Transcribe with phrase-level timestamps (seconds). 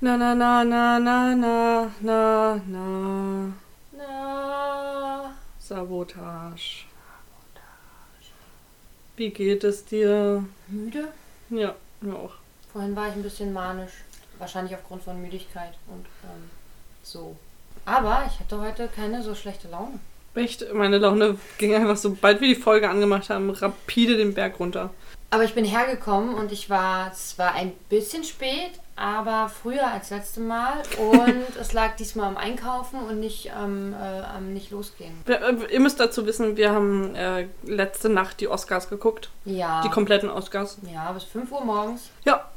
[0.00, 3.52] Na na na na na na na na.
[3.92, 5.34] Na.
[5.58, 6.84] Sabotage.
[9.16, 10.44] Wie geht es dir?
[10.68, 11.08] Müde?
[11.50, 12.34] Ja, mir auch.
[12.72, 14.04] Vorhin war ich ein bisschen manisch.
[14.38, 16.48] Wahrscheinlich aufgrund von Müdigkeit und ähm,
[17.02, 17.34] so.
[17.84, 19.98] Aber ich hatte heute keine so schlechte Laune.
[20.34, 24.90] Echt, meine Laune ging einfach, sobald wir die Folge angemacht haben, rapide den Berg runter.
[25.30, 30.40] Aber ich bin hergekommen und ich war zwar ein bisschen spät, aber früher als letzte
[30.40, 30.82] Mal.
[30.98, 35.12] Und es lag diesmal am Einkaufen und nicht am, äh, am nicht losgehen.
[35.26, 39.28] Äh, ihr müsst dazu wissen, wir haben äh, letzte Nacht die Oscars geguckt.
[39.44, 39.82] Ja.
[39.82, 40.78] Die kompletten Oscars.
[40.90, 42.10] ja, bis 5 Uhr morgens.
[42.24, 42.50] Ja.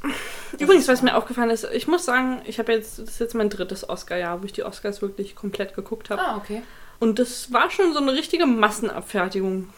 [0.58, 3.50] Übrigens, was mir aufgefallen ist, ich muss sagen, ich habe jetzt, das ist jetzt mein
[3.50, 6.22] drittes Oscar-Jahr, wo ich die Oscars wirklich komplett geguckt habe.
[6.22, 6.62] Ah, okay.
[7.02, 9.68] Und das war schon so eine richtige Massenabfertigung.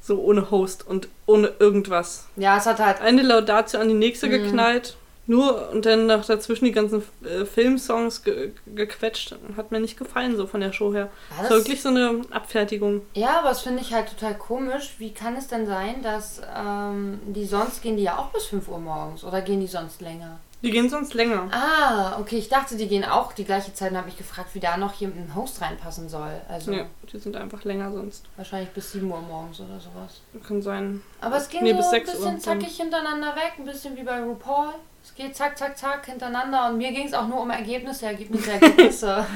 [0.00, 2.26] So ohne Host und ohne irgendwas.
[2.34, 3.00] Ja, es hat halt.
[3.00, 4.30] Eine Laudatio an die nächste Mhm.
[4.32, 4.96] geknallt.
[5.28, 9.36] Nur und dann noch dazwischen die ganzen äh, Filmsongs ge gequetscht.
[9.56, 11.08] Hat mir nicht gefallen, so von der Show her.
[11.30, 13.02] War Es war das- wirklich so eine Abfertigung.
[13.14, 14.96] Ja, aber das finde ich halt total komisch.
[14.98, 18.66] Wie kann es denn sein, dass ähm, die sonst gehen die ja auch bis 5
[18.66, 20.40] Uhr morgens oder gehen die sonst länger?
[20.62, 21.48] Die gehen sonst länger.
[21.50, 24.60] Ah, okay, ich dachte, die gehen auch die gleiche Zeit und habe mich gefragt, wie
[24.60, 26.30] da noch jemand ein Host reinpassen soll.
[26.48, 28.24] Also Nee, die sind einfach länger sonst.
[28.36, 30.20] wahrscheinlich bis 7 Uhr morgens oder sowas.
[30.46, 31.02] Kann sein.
[31.20, 32.40] Aber es ging Nee, so bis ein 6 Uhr bisschen dann.
[32.40, 34.68] zackig hintereinander weg, ein bisschen wie bei RuPaul.
[35.04, 38.52] Es geht zack, zack, zack hintereinander und mir ging es auch nur um Ergebnisse, Ergebnisse,
[38.60, 39.26] Ergebnisse.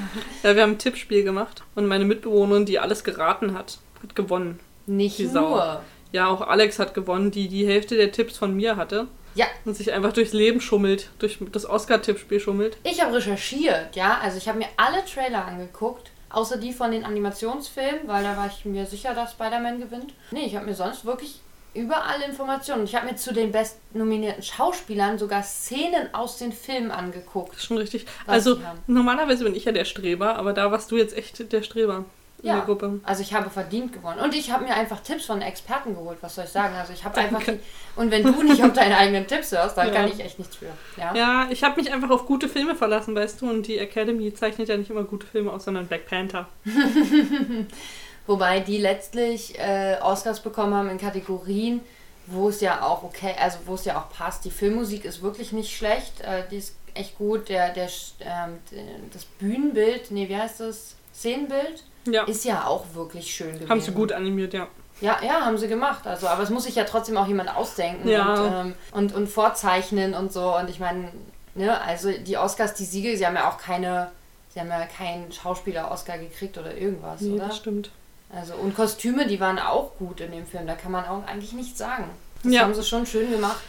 [0.44, 4.60] Ja, wir haben ein Tippspiel gemacht und meine Mitbewohnerin, die alles geraten hat, hat gewonnen.
[4.86, 5.40] Nicht Die Sau.
[5.50, 5.80] nur.
[6.12, 9.76] Ja, auch Alex hat gewonnen, die die Hälfte der Tipps von mir hatte Ja, und
[9.76, 12.76] sich einfach durchs Leben schummelt, durch das Oscar-Tippspiel schummelt.
[12.82, 14.18] Ich habe recherchiert, ja.
[14.22, 18.46] Also ich habe mir alle Trailer angeguckt, außer die von den Animationsfilmen, weil da war
[18.48, 20.14] ich mir sicher, dass Spider-Man gewinnt.
[20.30, 21.40] Nee, ich habe mir sonst wirklich
[21.74, 22.84] überall Informationen.
[22.84, 27.54] Ich habe mir zu den bestnominierten Schauspielern sogar Szenen aus den Filmen Das angeguckt.
[27.54, 28.06] ist schon richtig.
[28.26, 32.06] Also, normalerweise bin ich ja der Streber, aber da warst du jetzt echt der Streber
[32.42, 33.00] in Ja, der Gruppe.
[33.04, 34.20] also ich habe verdient gewonnen.
[34.20, 36.74] Und ich habe mir einfach Tipps von Experten geholt, was soll ich sagen?
[36.76, 37.58] Also ich habe einfach die,
[37.96, 39.94] Und wenn du nicht auf deine eigenen Tipps hörst, dann Ja.
[39.94, 40.66] kann ich echt nichts für.
[40.96, 41.14] Ja?
[41.14, 44.68] Ja, ich habe mich einfach auf gute Filme verlassen, weißt du, und die Academy zeichnet
[44.68, 46.48] ja nicht immer gute Filme aus, sondern Black Panther.
[48.26, 51.80] Wobei die letztlich äh, Oscars bekommen haben in Kategorien,
[52.26, 54.44] wo es ja auch okay, also wo es ja auch passt.
[54.44, 57.48] Die Filmmusik ist wirklich nicht schlecht, äh, die ist echt gut.
[57.48, 57.88] Der, der,
[58.20, 58.58] ähm,
[59.12, 60.96] das Bühnenbild, nee, wie heißt das?
[61.16, 63.70] Szenenbild Ja, ist ja auch wirklich schön gewesen.
[63.70, 64.68] haben sie gut animiert, ja.
[65.00, 66.06] Ja, ja, haben sie gemacht.
[66.06, 68.32] Also, aber es muss sich ja trotzdem auch jemand ausdenken Ja.
[68.34, 70.56] und, ähm, und, und vorzeichnen und so.
[70.56, 71.12] Und ich meine,
[71.54, 74.10] ne, also die Oscars, die Siege, sie haben ja auch keine,
[74.54, 77.48] sie haben ja keinen Schauspieler-Oscar gekriegt oder irgendwas, Nee, oder?
[77.48, 77.90] das stimmt.
[78.34, 80.66] Also, und Kostüme, die waren auch gut in dem Film.
[80.66, 82.04] Da kann man auch eigentlich nichts sagen.
[82.42, 82.62] Das Ja.
[82.62, 83.60] haben sie schon schön gemacht.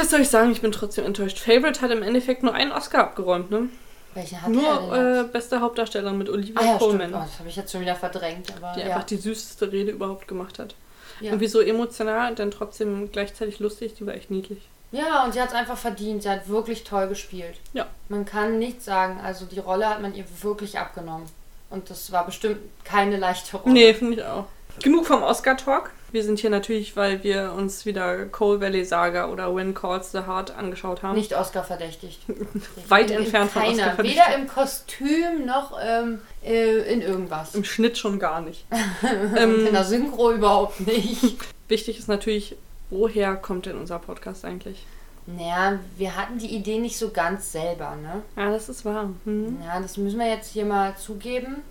[0.00, 0.50] Was soll ich sagen?
[0.50, 1.38] Ich bin trotzdem enttäuscht.
[1.38, 3.68] Favorite hat im Endeffekt nur einen Oscar abgeräumt, ne?
[4.14, 6.78] Welchen hat Nur äh, beste Hauptdarstellerin mit Olivia Ah ja.
[6.78, 8.52] Colman, Oh, das habe ich jetzt schon wieder verdrängt.
[8.56, 8.86] Aber die ja.
[8.86, 10.74] einfach die süßeste Rede überhaupt gemacht hat.
[11.20, 11.30] Ja.
[11.30, 13.94] Irgendwie so emotional und dann trotzdem gleichzeitig lustig.
[13.94, 14.68] Die war echt niedlich.
[14.90, 16.22] ja, und sie hat es einfach verdient.
[16.22, 17.56] Sie hat wirklich toll gespielt.
[17.72, 17.86] Ja.
[18.08, 19.20] Man kann nichts sagen.
[19.22, 21.26] Also die Rolle hat man ihr wirklich abgenommen.
[21.68, 23.72] Und das war bestimmt keine leichte Rolle.
[23.72, 24.46] Nee, finde ich auch.
[24.82, 25.92] Genug vom Oscar-Talk.
[26.12, 30.20] Wir sind hier natürlich, weil wir uns wieder Coal Valley Saga oder When Calls the
[30.26, 31.16] Heart angeschaut haben.
[31.16, 32.18] Nicht Oscar verdächtig.
[32.88, 33.62] Weit In- in entfernt von.
[33.62, 34.20] Oscar verdächtig.
[34.20, 37.54] Weder im Kostüm noch ähm, äh, in irgendwas.
[37.54, 38.66] Im Schnitt schon gar nicht.
[39.02, 41.36] in ähm, der Synchro überhaupt nicht.
[41.68, 42.56] wichtig ist natürlich,
[42.90, 44.84] woher kommt denn unser Podcast eigentlich?
[45.26, 48.22] Naja, wir hatten die Idee nicht so ganz selber, ne?
[48.36, 49.10] Ja, das ist wahr.
[49.24, 49.58] Hm.
[49.64, 51.62] Ja, das müssen wir jetzt hier mal zugeben.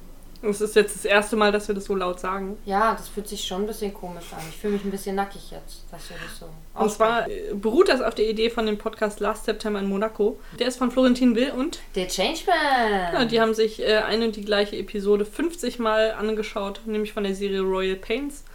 [0.42, 2.58] Es ist jetzt das erste Mal, dass wir das so laut sagen.
[2.66, 4.40] Ja, das fühlt sich schon ein bisschen komisch an.
[4.50, 7.90] Ich fühle mich ein bisschen nackig jetzt, dass wir das so Und zwar äh, beruht
[7.90, 10.40] das auf der Idee von dem Podcast Last September in Monaco.
[10.58, 13.14] Der ist von Florentin Will und Der Changeman!
[13.14, 17.24] ja, die haben sich äh, eine und die gleiche Episode 50 Mal angeschaut, nämlich von
[17.24, 18.46] der Serie Royal Pains.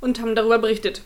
[0.00, 1.02] Und haben darüber berichtet.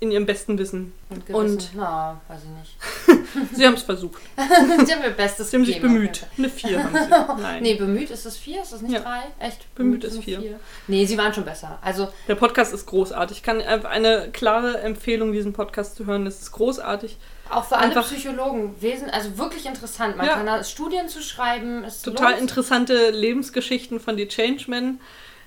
[0.00, 0.92] In ihrem besten Wissen.
[1.10, 1.34] und, Gewissen.
[1.52, 3.26] und- Na, weiß ich nicht.
[3.56, 4.20] Sie haben es versucht.
[4.36, 6.26] sie haben ihr Bestes Sie haben sich gegeben, bemüht.
[6.36, 7.42] Eine 4 haben sie.
[7.42, 7.62] Nein.
[7.62, 9.00] Nee, bemüht ist es vier, ist es nicht Ja.
[9.00, 9.20] drei?
[9.38, 9.74] Echt?
[9.74, 10.58] Bemüht ist nur vier.
[10.86, 11.78] Nee, sie waren schon besser.
[11.82, 13.38] Also, Der Podcast ist großartig.
[13.38, 16.24] Ich kann einfach eine klare Empfehlung, diesen Podcast zu hören.
[16.24, 17.16] Das ist großartig.
[17.50, 20.16] auch für alle Einfach- Psychologen, Wesen, also wirklich interessant.
[20.16, 20.34] Man Ja.
[20.34, 21.84] kann da Studien zu schreiben.
[22.02, 25.00] Total interessante Lebensgeschichten von die Changemen.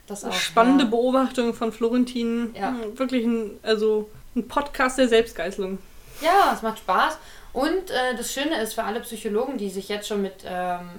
[0.08, 0.90] das auch, Spannende ja.
[0.92, 2.54] Beobachtungen von Florentin.
[2.56, 2.70] Ja.
[2.70, 5.78] Hm, Wirklich ein, also ein Podcast der Selbstgeißelung.
[6.22, 7.18] Ja, es macht Spaß.
[7.54, 10.90] Und äh, das Schöne ist für alle Psychologen, die sich jetzt schon mit ähm,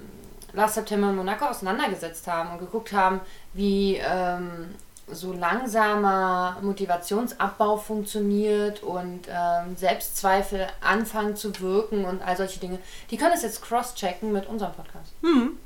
[0.54, 3.20] Last September in Monaco auseinandergesetzt haben und geguckt haben,
[3.52, 4.74] wie ähm,
[5.08, 12.78] so langsamer Motivationsabbau funktioniert und ähm, Selbstzweifel anfangen zu wirken und all solche Dinge.
[13.10, 15.12] Die können es jetzt cross-checken mit unserem Podcast.
[15.22, 15.58] Hm.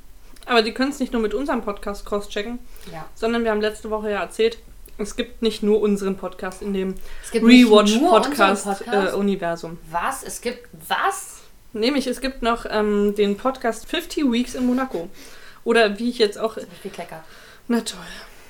[0.46, 2.58] Aber die können es nicht nur mit unserem Podcast cross-checken,
[2.92, 3.06] Ja.
[3.14, 4.58] sondern wir haben letzte Woche ja erzählt,
[5.00, 6.94] es gibt nicht nur unseren Podcast in dem
[7.32, 9.78] Rewatch-Podcast-Universum.
[9.90, 10.22] Was?
[10.22, 11.40] Es gibt was?
[11.72, 15.08] Nämlich, es gibt noch ähm, den Podcast 50 Weeks in Monaco.
[15.64, 16.54] Oder wie ich jetzt auch.
[16.54, 17.22] Das ich gekleckert.
[17.68, 18.00] Na toll.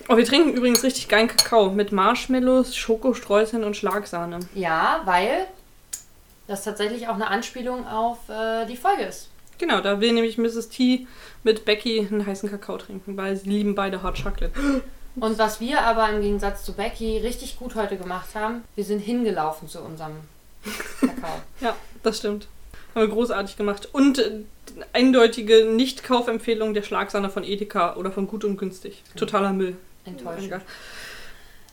[0.09, 4.41] Oh, wir trinken übrigens richtig geilen Kakao mit Marshmallows, Schokostreuseln und Schlagsahne.
[4.55, 5.47] Ja, weil
[6.49, 9.29] das tatsächlich auch eine Anspielung auf äh, die Folge ist.
[9.59, 10.71] Genau, da will nämlich Mrs.
[10.71, 11.07] T
[11.45, 14.53] mit Becky einen heißen Kakao trinken, weil sie lieben beide Hot Chocolate.
[15.17, 19.01] Und was wir aber im Gegensatz zu Becky richtig gut heute gemacht haben, wir sind
[19.01, 20.13] hingelaufen zu unserem
[21.01, 21.41] Kakao.
[21.61, 22.47] Ja, das stimmt.
[22.95, 23.89] Haben wir großartig gemacht.
[23.93, 24.41] Und äh,
[24.93, 29.03] eindeutige Nicht-Kaufempfehlung der Schlagsahne von Edeka oder von Gut und Günstig.
[29.17, 29.77] Totaler Müll.
[30.05, 30.63] Enttäuschend.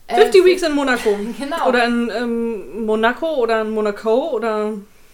[0.09, 1.09] 50 Äh, Weeks in Monaco.
[1.39, 1.67] Genau.
[1.67, 4.73] Oder in ähm, Monaco oder in Monaco oder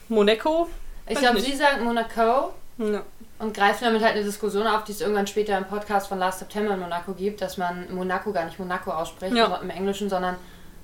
[0.09, 0.69] Monaco.
[1.07, 3.01] ich glaube, sie sagt Monaco Ja.
[3.43, 6.39] Und greifen damit halt eine Diskussion auf, die es irgendwann später im Podcast von Last
[6.39, 9.55] September in Monaco gibt, dass man Monaco gar nicht Monaco ausspricht Ja.
[9.61, 10.35] im Englischen, sondern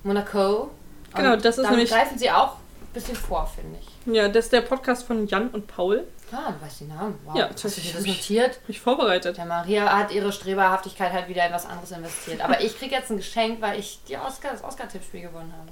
[0.04, 0.70] Monaco.
[1.16, 4.14] Genau, Und das ist nämlich- greifen sie auch ein bisschen vor, finde ich.
[4.14, 6.06] ja, das ist der Podcast von Jan und Paul.
[6.32, 7.18] Ah, du weißt die Namen.
[7.26, 7.36] Wow.
[7.36, 8.60] Ja, Hast du dir das notiert?
[8.68, 9.38] Mich vorbereitet.
[9.38, 12.42] Der Maria hat ihre Streberhaftigkeit halt wieder in was anderes investiert.
[12.42, 15.72] Aber ich krieg jetzt ein Geschenk, weil ich die Oscar, das Oscar-Tippspiel gewonnen habe.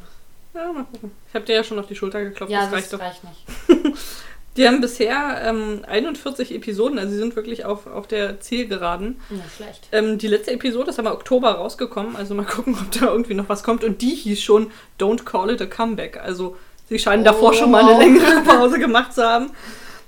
[0.68, 1.12] Ja, mal gucken.
[1.28, 3.00] Ich habe dir ja schon auf die Schulter geklopft, ja, das das reicht doch.
[3.00, 3.98] reicht nicht.
[4.57, 9.21] Die haben bisher ähm, 41 Episoden, also sie sind wirklich auf, auf der Zielgeraden.
[9.30, 9.88] Nicht schlecht.
[9.92, 13.50] Ähm, die letzte Episode ist aber Oktober rausgekommen, also mal gucken, ob da irgendwie noch
[13.50, 13.83] was kommt.
[13.83, 16.18] Und die hieß schon Don't Call It a Comeback.
[16.18, 16.57] Also
[16.89, 17.54] sie scheinen davor Oh.
[17.54, 19.51] schon mal eine längere Pause gemacht zu haben.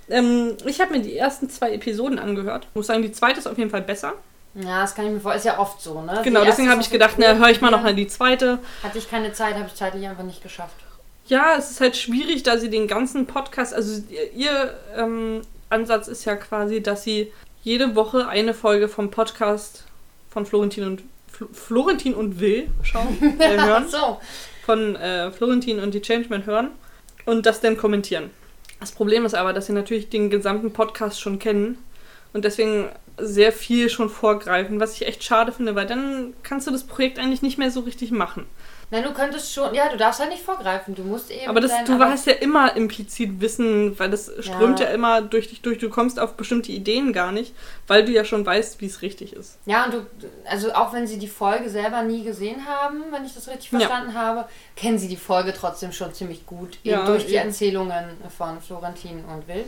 [0.10, 2.68] Ähm, ich habe mir die ersten zwei Episoden angehört.
[2.74, 4.13] Muss sagen, die zweite ist auf jeden Fall besser.
[4.56, 5.54] Ja, das kann ich mir vorstellen.
[5.54, 6.22] Ist ja oft so, ne?
[6.24, 7.84] Genau, deswegen habe ich gedacht, na, höre ich mal noch ja.
[7.84, 8.57] mal die zweite.
[8.81, 10.75] Hatte ich keine Zeit, habe ich zeitlich einfach nicht geschafft.
[11.30, 16.08] Ja, es ist halt schwierig, da sie den ganzen Podcast, also ihr, ihr ähm, Ansatz
[16.08, 17.31] ist ja quasi, dass sie
[17.62, 19.86] jede Woche eine Folge vom Podcast
[20.31, 24.20] von Florentin und Fl Florentin und Will schauen, äh, hören, so.
[24.66, 26.72] von äh, Florentin und die Changeman hören
[27.26, 28.31] und das dann kommentieren.
[28.80, 31.78] Das Problem ist aber, dass sie natürlich den gesamten Podcast schon kennen
[32.34, 32.90] und deswegen
[33.20, 37.20] sehr viel schon vorgreifen, was ich echt schade finde, weil dann kannst du das Projekt
[37.20, 38.46] eigentlich nicht mehr so richtig machen.
[38.91, 40.95] Na, du könntest schon, ja, du darfst halt nicht vorgreifen.
[40.95, 41.47] Du musst eben.
[41.47, 44.88] Aber das, dein- du hast ja immer implizit Wissen, weil das strömt ja.
[44.88, 44.91] Ja.
[44.94, 45.77] immer durch dich durch.
[45.77, 47.53] Du kommst auf bestimmte Ideen gar nicht,
[47.86, 49.59] weil du ja schon weißt, wie es richtig ist.
[49.68, 50.06] Ja, und du,
[50.45, 53.80] also auch wenn sie die Folge selber nie gesehen haben, wenn ich das richtig Ja.
[53.81, 54.45] verstanden habe,
[54.75, 56.80] kennen sie die Folge trotzdem schon ziemlich gut.
[56.83, 57.35] Eben Ja, durch die.
[57.35, 59.65] Erzählungen von Florentin und Will.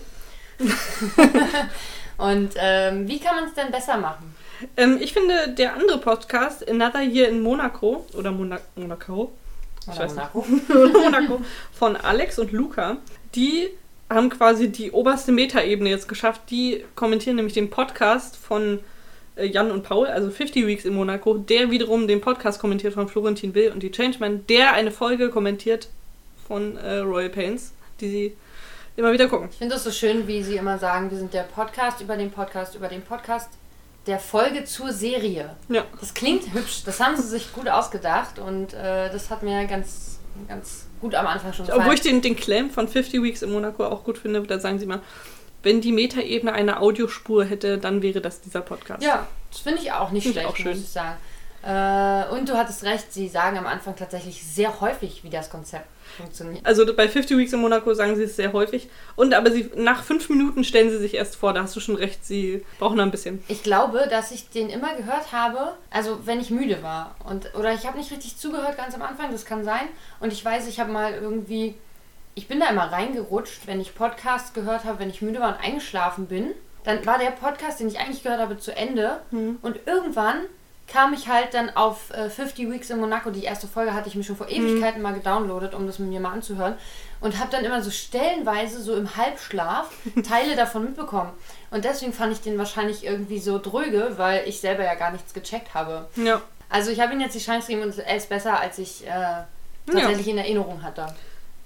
[2.17, 4.35] und ähm, wie kann man es denn besser machen?
[4.77, 9.31] Ähm, ich finde, der andere Podcast, Another Year in Monaco, oder Mona Monaco,
[9.81, 10.33] ich Oder weiß nicht.
[10.33, 10.73] Monaco?
[10.73, 11.41] oder Monaco,
[11.73, 12.97] von Alex und Luca,
[13.35, 13.69] die
[14.09, 16.41] haben quasi die oberste Metaebene jetzt geschafft.
[16.49, 18.79] Die kommentieren nämlich den Podcast von
[19.35, 23.07] äh, Jan und Paul, also 50 Weeks in Monaco, der wiederum den Podcast kommentiert von
[23.07, 25.87] Florentin Will und die Changeman, der eine Folge kommentiert
[26.47, 28.37] von äh, Royal Pains, die sie
[28.97, 29.47] immer wieder gucken.
[29.49, 32.29] Ich finde es so schön, wie sie immer sagen, wir sind der Podcast über den
[32.29, 33.49] Podcast über den Podcast
[34.07, 35.55] der Folge zur Serie.
[35.69, 35.83] Ja.
[35.99, 40.19] Das klingt hübsch, das haben sie sich gut ausgedacht und äh, das hat mir ganz,
[40.47, 41.81] ganz gut am Anfang schon gefallen.
[41.81, 44.79] Obwohl ich den, den Claim von 50 Weeks in Monaco auch gut finde, da sagen
[44.79, 45.01] sie mal,
[45.63, 49.03] wenn die Metaebene eine Audiospur hätte, dann wäre das dieser Podcast.
[49.03, 50.71] Ja, das finde ich auch nicht Finde ich schlecht, auch schön.
[50.71, 51.17] muss ich sagen.
[51.63, 55.85] Äh, und du hattest recht, sie sagen am Anfang tatsächlich sehr häufig, wie das Konzept
[56.17, 56.65] funktioniert.
[56.65, 58.89] Also bei 50 Weeks in Monaco sagen sie es sehr häufig.
[59.15, 61.95] Und aber sie nach fünf Minuten stellen sie sich erst vor, da hast du schon
[61.95, 63.43] recht, sie brauchen noch ein bisschen.
[63.47, 67.15] Ich glaube, dass ich den immer gehört habe, also wenn ich müde war.
[67.23, 69.87] Und, oder ich habe nicht richtig zugehört ganz am Anfang, das kann sein.
[70.19, 71.75] Und ich weiß, ich habe mal irgendwie,
[72.33, 75.63] ich bin da immer reingerutscht, wenn ich Podcasts gehört habe, wenn ich müde war und
[75.63, 76.51] eingeschlafen bin.
[76.83, 79.21] Dann war der Podcast, den ich eigentlich gehört habe, zu Ende.
[79.61, 80.37] Und irgendwann
[80.91, 83.29] kam ich halt dann auf äh, 50 Weeks in Monaco.
[83.29, 86.19] Die erste Folge hatte ich mir schon vor Ewigkeiten mal gedownloadet, um das mit mir
[86.19, 86.75] mal anzuhören.
[87.21, 89.89] Und habe dann immer so stellenweise, so im Halbschlaf,
[90.27, 91.31] Teile davon mitbekommen.
[91.69, 95.33] Und deswegen fand ich den wahrscheinlich irgendwie so dröge, weil ich selber ja gar nichts
[95.33, 96.09] gecheckt habe.
[96.15, 96.41] Ja.
[96.69, 99.43] Also ich habe ihn jetzt die Chance gegeben und er ist besser, als ich äh,
[99.85, 101.07] tatsächlich in Erinnerung hatte.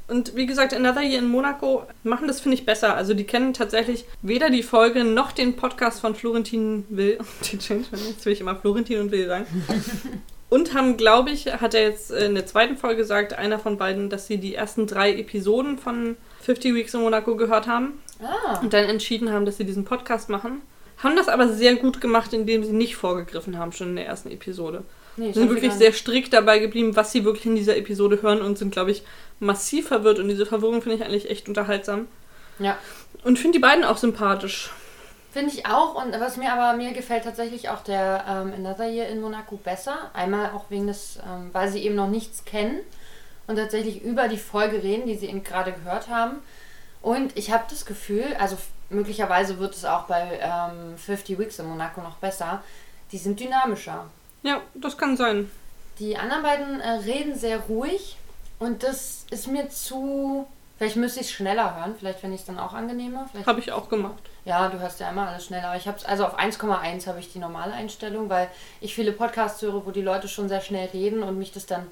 [0.08, 2.96] Und wie gesagt, Another Year in Monaco machen das, finde ich, besser.
[2.96, 7.18] Also die kennen tatsächlich weder die Folge noch den Podcast von Florentin Will.
[7.42, 7.70] Jetzt
[8.26, 9.46] will ich immer Florentin und Will sagen.
[10.50, 14.12] Und haben, glaube ich, hat er jetzt in der zweiten Folge gesagt, einer von beiden,
[14.12, 18.72] dass sie die ersten drei Episoden von 50 Weeks in Monaco gehört haben Ah, und
[18.72, 20.62] dann entschieden haben, dass sie diesen Podcast machen.
[21.00, 24.32] Haben das aber sehr gut gemacht, indem sie nicht vorgegriffen haben, schon in der ersten
[24.32, 24.84] Episode.
[25.18, 28.58] Nee, sind wirklich sehr strikt dabei geblieben, was sie wirklich in dieser Episode hören und
[28.58, 29.04] sind, glaube ich,
[29.40, 30.20] massiv verwirrt.
[30.20, 32.08] Und diese Verwirrung finde ich eigentlich echt unterhaltsam.
[32.60, 32.78] Ja.
[33.24, 34.72] Und finde die beiden auch sympathisch.
[35.32, 35.96] Finde ich auch.
[35.96, 40.12] Und was mir aber, mir gefällt tatsächlich auch der ähm, Another Year in Monaco besser.
[40.14, 42.80] Einmal auch wegen des, ähm, weil sie eben noch nichts kennen
[43.48, 46.38] und tatsächlich über die Folge reden, die sie eben gerade gehört haben.
[47.02, 48.58] Und ich habe das Gefühl, also
[48.90, 52.64] möglicherweise wird es auch bei ähm, 50 Weeks in Monaco noch besser,
[53.12, 54.06] die sind dynamischer.
[54.46, 55.50] Ja, das kann sein.
[55.98, 58.16] Die anderen beiden äh, reden sehr ruhig
[58.60, 60.46] und das ist mir zu.
[60.78, 63.28] Vielleicht müsste ich es schneller hören, vielleicht finde ich es dann auch angenehmer.
[63.46, 64.22] Habe ich auch gemacht.
[64.44, 65.70] ja, du hörst ja immer alles schneller.
[65.70, 68.50] Aber ich habe also auf 1,1 habe ich die normale Einstellung, weil
[68.82, 71.88] ich viele Podcasts höre, wo die Leute schon sehr schnell reden und mich das dann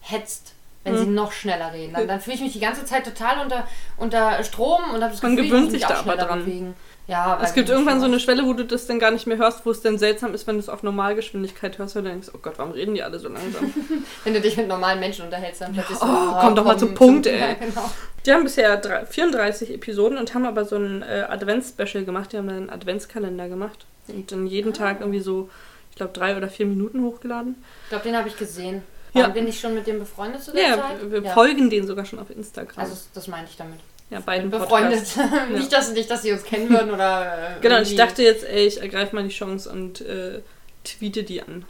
[0.00, 0.98] hetzt, wenn Mhm.
[0.98, 1.94] sie noch schneller reden.
[1.94, 5.22] Dann, dann fühle ich mich die ganze Zeit total unter, unter Strom und habe das
[5.22, 6.40] Man Gefühl, gewöhnt ich muss sich da aber dran.
[6.44, 6.74] bewegen.
[7.08, 8.20] Ja, Es gibt irgendwann so eine.
[8.20, 10.54] Schwelle, wo du das dann gar nicht mehr hörst, wo es dann seltsam ist, wenn
[10.54, 13.72] du es auf Normalgeschwindigkeit hörst, du denkst, oh Gott, warum reden die alle so langsam?
[14.24, 16.94] Wenn du dich mit normalen Menschen unterhältst, dann plötzlich so, oh, komm doch mal zum
[16.94, 17.38] Punkt, ey.
[17.40, 17.90] Ja, genau.
[18.24, 22.32] Die haben bisher drei- 34 Episoden und haben aber so ein äh, Advents-Special gemacht.
[22.32, 25.50] Die haben einen Adventskalender gemacht und dann jeden Tag irgendwie so,
[25.90, 27.56] ich glaube, drei oder vier Minuten hochgeladen.
[27.84, 28.82] Ich glaube, den habe ich gesehen.
[29.14, 29.34] Ja.
[29.34, 31.10] Wir nicht schon mit dem befreundet zu der Ja, Zeit?
[31.10, 31.32] wir ja.
[31.34, 32.82] folgen denen sogar schon auf Instagram.
[32.82, 33.78] Also das meinte ich damit.
[34.10, 35.00] ja, beiden Befreundet.
[35.04, 35.48] Podcasts.
[35.50, 37.56] nicht, dass, nicht, dass sie uns kennen würden oder.
[37.56, 40.40] Äh, Genau, und ich dachte jetzt, ey, ich ergreife mal die Chance und äh,
[40.84, 41.64] tweete die an.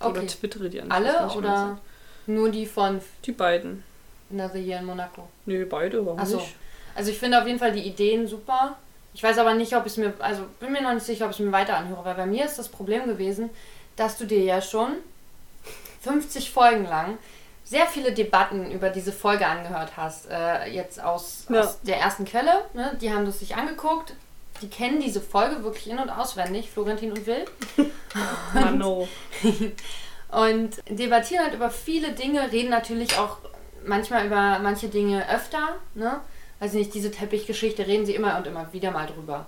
[0.00, 0.26] Oder Okay.
[0.26, 0.86] twittere die an.
[0.88, 1.78] Ich Alle oder
[2.26, 3.82] nur die von Die beiden.
[4.30, 5.28] Another Year in Monaco?
[5.46, 6.36] Nö, beide, warum Achso.
[6.36, 6.54] nicht?
[6.94, 8.76] Also ich finde auf jeden Fall die Ideen super.
[9.12, 11.30] Ich weiß aber nicht, ob ich es mir, also bin mir noch nicht sicher, ob
[11.32, 13.50] ich es mir weiter anhöre, weil bei mir ist das Problem gewesen,
[13.96, 14.92] dass du dir ja schon
[16.04, 17.18] 50 Folgen lang
[17.64, 20.30] sehr viele Debatten über diese Folge angehört hast.
[20.30, 21.60] Äh, jetzt aus, Ja.
[21.60, 22.64] aus der ersten Quelle.
[22.74, 22.96] Ne?
[23.00, 24.14] Die haben das sich angeguckt.
[24.62, 27.44] Die kennen diese Folge wirklich in- und auswendig, Florentin und Will.
[28.54, 29.08] Mano.
[30.30, 33.38] Und debattieren halt über viele Dinge, reden natürlich auch
[33.86, 36.20] manchmal über manche Dinge öfter, ne?
[36.58, 39.46] Weiß ich nicht, diese Teppichgeschichte reden sie immer und immer wieder mal drüber.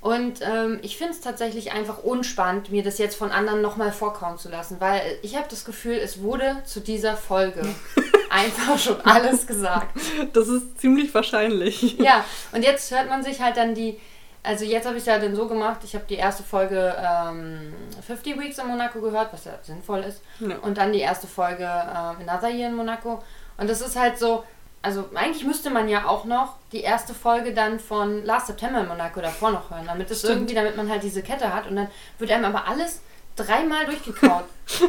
[0.00, 4.38] Und ähm, ich finde es tatsächlich einfach unspannend, mir das jetzt von anderen nochmal vorkauen
[4.38, 7.62] zu lassen, weil ich habe das Gefühl, es wurde zu dieser Folge
[8.30, 9.94] einfach schon alles gesagt.
[10.32, 11.98] Das ist ziemlich wahrscheinlich.
[11.98, 14.00] Ja, und jetzt hört man sich halt dann die.
[14.42, 17.74] Also jetzt habe ich es ja dann so gemacht, ich habe die erste Folge ähm,
[18.06, 20.22] 50 Weeks in Monaco gehört, was ja sinnvoll ist.
[20.38, 20.56] Ja.
[20.62, 23.22] Und dann die erste Folge äh, Another Year in Monaco.
[23.58, 24.44] Und das ist halt so,
[24.82, 28.88] also eigentlich müsste man ja auch noch die erste Folge dann von Last September in
[28.88, 31.88] Monaco davor noch hören, damit es irgendwie, damit man halt diese Kette hat und dann
[32.18, 33.00] wird einem aber alles
[33.36, 34.44] dreimal durchgekaut.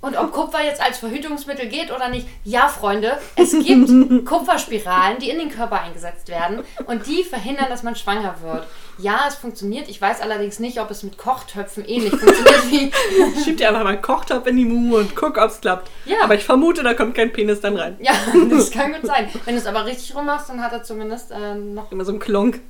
[0.00, 3.88] Und ob Kupfer jetzt als Verhütungsmittel geht oder nicht, ja, Freunde, es gibt
[4.26, 8.66] Kupferspiralen, die in den Körper eingesetzt werden und die verhindern, dass man schwanger wird.
[8.98, 9.88] Ja, es funktioniert.
[9.88, 12.92] Ich weiß allerdings nicht, ob es mit Kochtöpfen ähnlich funktioniert wie.
[13.44, 15.90] Schieb dir einfach mal einen Kochtopf in die Mumu und guck, ob's klappt.
[16.04, 16.18] Ja.
[16.22, 17.96] Aber ich vermute, da kommt kein Penis dann rein.
[18.00, 18.12] Ja,
[18.50, 19.28] das kann gut sein.
[19.44, 22.18] Wenn du es aber richtig rummachst, dann hat er zumindest äh, noch Immer so ein
[22.18, 22.60] Klonk,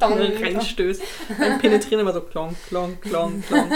[0.00, 1.02] reinstößt.
[1.38, 3.72] Dann penetrieren immer so klonk, klonk, klonk, klonk.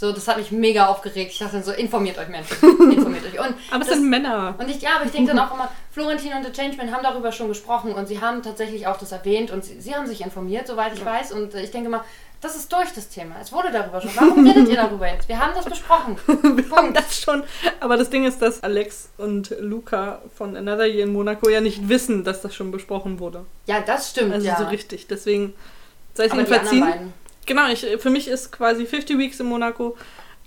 [0.00, 1.32] So, das hat mich mega aufgeregt.
[1.32, 2.56] Ich dachte dann so, informiert euch Menschen.
[2.90, 3.38] Informiert euch.
[3.38, 4.54] Und Aber es sind Männer.
[4.56, 7.32] Und ich, ja, aber ich denke dann auch immer, Florentin und The Changeman haben darüber
[7.32, 10.66] schon gesprochen und sie haben tatsächlich auch das erwähnt und sie, sie haben sich informiert,
[10.66, 11.32] soweit ich weiß.
[11.32, 12.02] Und äh, ich denke mal,
[12.40, 13.34] das ist durch das Thema.
[13.42, 14.12] Es wurde darüber schon.
[14.14, 15.28] Warum redet ihr darüber jetzt?
[15.28, 16.16] Wir haben das besprochen.
[16.26, 17.42] Wir haben das schon.
[17.80, 21.90] Aber das Ding ist, dass Alex und Luca von Another Year in Monaco ja nicht
[21.90, 23.44] wissen, dass das schon besprochen wurde.
[23.66, 24.32] Ja, das stimmt.
[24.32, 24.56] Also ja.
[24.56, 25.08] so richtig.
[25.08, 25.52] Deswegen
[26.14, 27.12] sei es ihnen verziehen.
[27.50, 29.96] Genau, ich, für mich ist quasi 50 Weeks in Monaco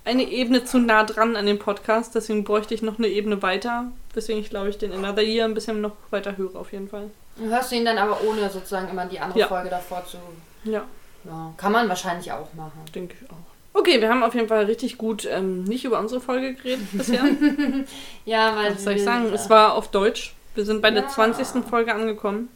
[0.05, 2.15] eine Ebene zu nah dran an dem Podcast.
[2.15, 3.91] Deswegen bräuchte ich noch eine Ebene weiter.
[4.13, 7.11] Weswegen ich, glaube ich, den Another Year ein bisschen noch weiter höre, auf jeden Fall.
[7.37, 9.47] Hörst du ihn dann aber ohne sozusagen immer die andere Ja.
[9.47, 10.15] Folge davor zu.
[10.63, 10.85] Ja,
[11.25, 12.71] Ja, kann man wahrscheinlich auch machen.
[12.95, 13.35] denke ich auch.
[13.81, 17.21] Okay, wir haben auf jeden Fall richtig gut ähm, nicht über unsere Folge geredet bisher.
[18.25, 18.75] Ja, weil.
[18.75, 19.25] Was soll ich sagen?
[19.33, 20.35] Es war auf Deutsch.
[20.55, 21.09] Wir sind bei der Ja.
[21.09, 21.65] 20.
[21.69, 22.47] Folge angekommen.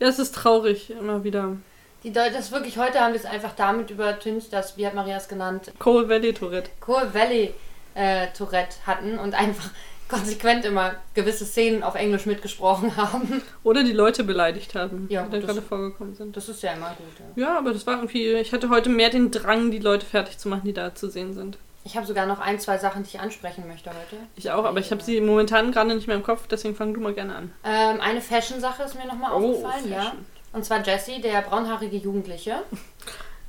[0.00, 1.56] Ja, es ist traurig, immer wieder.
[2.02, 5.18] Die Deu das wirklich, heute haben wir es einfach damit übertüncht, dass, wie hat Maria
[5.18, 6.70] es genannt, Coal Valley Tourette.
[6.80, 7.52] Coal Valley
[7.94, 9.68] äh, Tourette hatten und einfach
[10.08, 13.42] konsequent immer gewisse Szenen auf Englisch mitgesprochen haben.
[13.62, 16.34] Oder die Leute beleidigt haben, Ja, die da gerade vorgekommen sind.
[16.34, 17.36] Das ist ja immer gut.
[17.36, 17.48] Ja.
[17.48, 18.32] Ja, aber das war irgendwie.
[18.32, 21.34] Ich hatte heute mehr den Drang, die Leute fertig zu machen, die da zu sehen
[21.34, 21.58] sind.
[21.82, 24.16] Ich habe sogar noch ein, zwei Sachen, die ich ansprechen möchte heute.
[24.36, 27.00] Ich auch, aber ich habe sie momentan gerade nicht mehr im Kopf, deswegen fang du
[27.00, 27.52] mal gerne an.
[27.64, 29.98] Ähm, eine Fashion-Sache ist mir nochmal aufgefallen, ja.
[29.98, 30.26] Oh, Fashion.
[30.52, 32.62] Und zwar Jessie, der braunhaarige Jugendliche.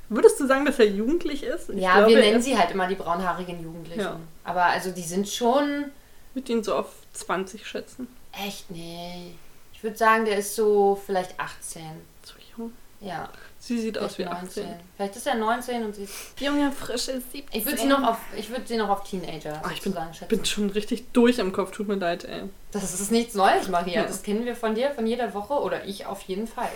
[0.08, 1.70] Würdest du sagen, dass er jugendlich ist?
[1.70, 4.00] Ich ja, glaube, wir nennen sie halt immer die braunhaarigen Jugendlichen.
[4.00, 4.20] Ja.
[4.44, 5.86] Aber also die sind schon
[6.34, 8.08] würde ihn so auf 20 schätzen.
[8.32, 9.34] echt, nee.
[9.72, 11.82] Ich würde sagen, der ist so vielleicht 18.
[12.22, 12.72] So jung.
[13.00, 13.28] Ja.
[13.64, 14.66] Sie sieht aus wie Vielleicht 18.
[14.96, 16.40] Vielleicht ist er 19 und sie ist.
[16.40, 17.44] Junge, frische 17.
[17.52, 20.26] Ich würde sie noch auf, ich würde sie noch auf Teenager Ah, ich bin, schätzen.
[20.26, 22.42] bin schon richtig durch im Kopf, tut mir leid, ey.
[22.72, 24.00] Das ist nichts Neues, Maria.
[24.00, 24.02] Ja.
[24.02, 26.70] Das kennen wir von dir, von jeder Woche oder ich auf jeden Fall.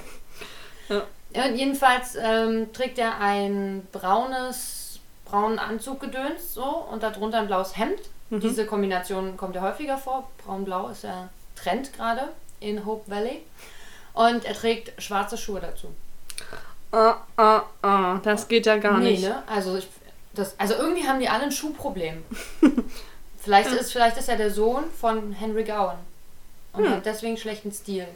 [0.88, 1.02] Ja.
[1.45, 7.99] Und jedenfalls ähm, trägt er ein braunes, braunen Anzuggedöns so und darunter ein blaues Hemd.
[8.31, 8.38] Mhm.
[8.38, 10.31] Diese Kombination kommt ja häufiger vor.
[10.45, 12.28] Braun-blau ist ja Trend gerade
[12.61, 13.43] in Hope Valley.
[14.12, 15.88] Und er trägt schwarze Schuhe dazu.
[16.93, 19.25] Ah, ah, ah, das geht ja gar nee, nicht.
[19.25, 19.43] ne?
[19.49, 19.88] Also, ich,
[20.35, 22.25] das, also irgendwie haben die alle ein Schuhproblem.
[23.38, 25.99] vielleicht, ist, vielleicht ist er der Sohn von Henry Gowan.
[26.73, 26.93] Und Hm.
[26.93, 28.07] hat deswegen schlechten Stil,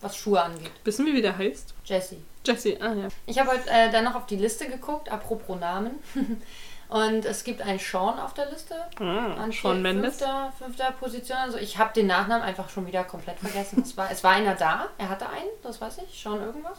[0.00, 0.72] was Schuhe angeht.
[0.84, 1.74] Wissen wir, wie der heißt?
[1.84, 2.16] Jesse.
[2.44, 3.08] Jesse, ah ja.
[3.26, 5.92] Ich habe heute äh, dann noch auf die Liste geguckt, apropos Namen.
[6.88, 8.74] Und es gibt einen Sean auf der Liste.
[8.98, 10.16] Ah, An Shawn Mendes.
[10.16, 11.38] Fünfter, fünfter Position.
[11.38, 13.80] Also ich habe den Nachnamen einfach schon wieder komplett vergessen.
[13.82, 16.78] es, war, es war einer da, er hatte einen, das weiß ich, Sean irgendwas.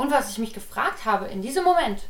[0.00, 2.00] Und was ich mich gefragt habe, in diesem Moment,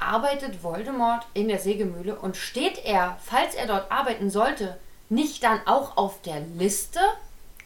[0.00, 4.76] arbeitet Voldemort in der Sägemühle und steht er, falls er dort arbeiten sollte,
[5.08, 6.98] nicht dann auch auf der Liste?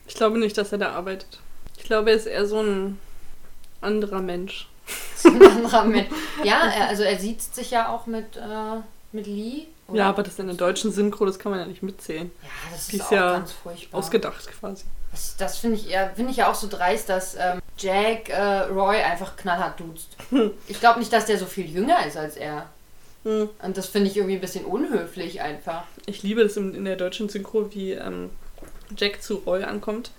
[0.07, 1.41] Ich glaube nicht, dass er da arbeitet.
[1.79, 2.99] Ich glaube, er ist eher so ein
[3.81, 4.69] anderer Mensch.
[5.17, 6.11] So ein anderer Mensch.
[6.45, 8.81] Ja, er, also er sieht sich ja auch mit, äh,
[9.13, 9.69] mit Lee.
[9.89, 9.97] oder?
[9.99, 12.31] Ja, aber das in der deutschen Synchro, das kann man ja nicht mitzählen.
[12.43, 13.99] Ja, das Die ist ist auch ja ganz furchtbar.
[13.99, 14.85] Ausgedacht quasi.
[15.13, 18.61] Das, das finde ich, ja, find ich ja auch so dreist, dass ähm, Jack äh,
[18.65, 20.17] Roy einfach knallhart duzt.
[20.69, 22.67] Ich glaube nicht, dass der so viel jünger ist als er.
[23.25, 23.51] Hm.
[23.63, 25.85] Und das finde ich irgendwie ein bisschen unhöflich einfach.
[26.07, 28.31] Ich liebe das in, in der deutschen Synchro, wie ähm,
[28.97, 30.11] Jack zu Roy ankommt.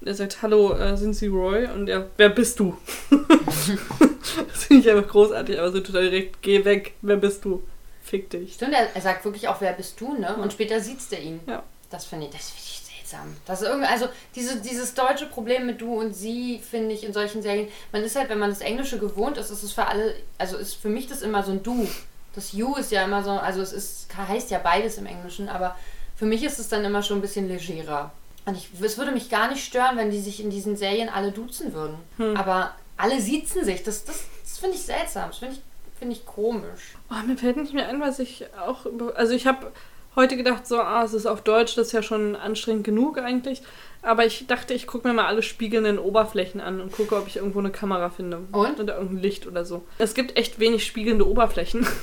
[0.00, 1.66] Und er sagt, hallo, äh, sind Sie Roy?
[1.66, 2.76] Und er, wer bist du?
[3.10, 7.62] das finde ich einfach großartig, aber so total direkt, geh weg, wer bist du?
[8.02, 8.54] Fick dich.
[8.54, 10.36] Stimmt, er, er sagt wirklich auch, wer bist du, ne?
[10.36, 11.40] Und später sieht er ihn.
[11.46, 11.64] Ja.
[11.90, 12.65] Das finde ich, das finde ich
[13.06, 13.36] seltsam.
[13.46, 17.12] Das ist irgendwie, also diese, dieses deutsche Problem mit du und sie, finde ich, in
[17.12, 20.14] solchen Serien, man ist halt, wenn man das Englische gewohnt ist, ist es für alle,
[20.38, 21.88] also ist für mich das immer so ein du.
[22.34, 25.76] Das you ist ja immer so, also es ist, heißt ja beides im Englischen, aber
[26.16, 28.12] für mich ist es dann immer schon ein bisschen legerer.
[28.44, 31.32] Und ich, es würde mich gar nicht stören, wenn die sich in diesen Serien alle
[31.32, 31.96] duzen würden.
[32.16, 32.36] Hm.
[32.36, 33.82] Aber alle siezen sich.
[33.82, 35.30] Das, das, das finde ich seltsam.
[35.30, 35.60] Das finde ich,
[35.98, 36.94] finde ich komisch.
[37.10, 38.86] Oh, mir fällt nicht mehr ein, was ich auch.
[39.16, 39.72] Also, ich habe
[40.16, 43.62] heute gedacht, so, ah, es ist auf Deutsch, das ist ja schon anstrengend genug eigentlich.
[44.02, 47.36] Aber ich dachte, ich gucke mir mal alle spiegelnden Oberflächen an und gucke, ob ich
[47.36, 48.38] irgendwo eine Kamera finde.
[48.52, 48.78] Und?
[48.78, 49.84] Oder irgendein Licht oder so.
[49.98, 51.86] Es gibt echt wenig spiegelnde Oberflächen.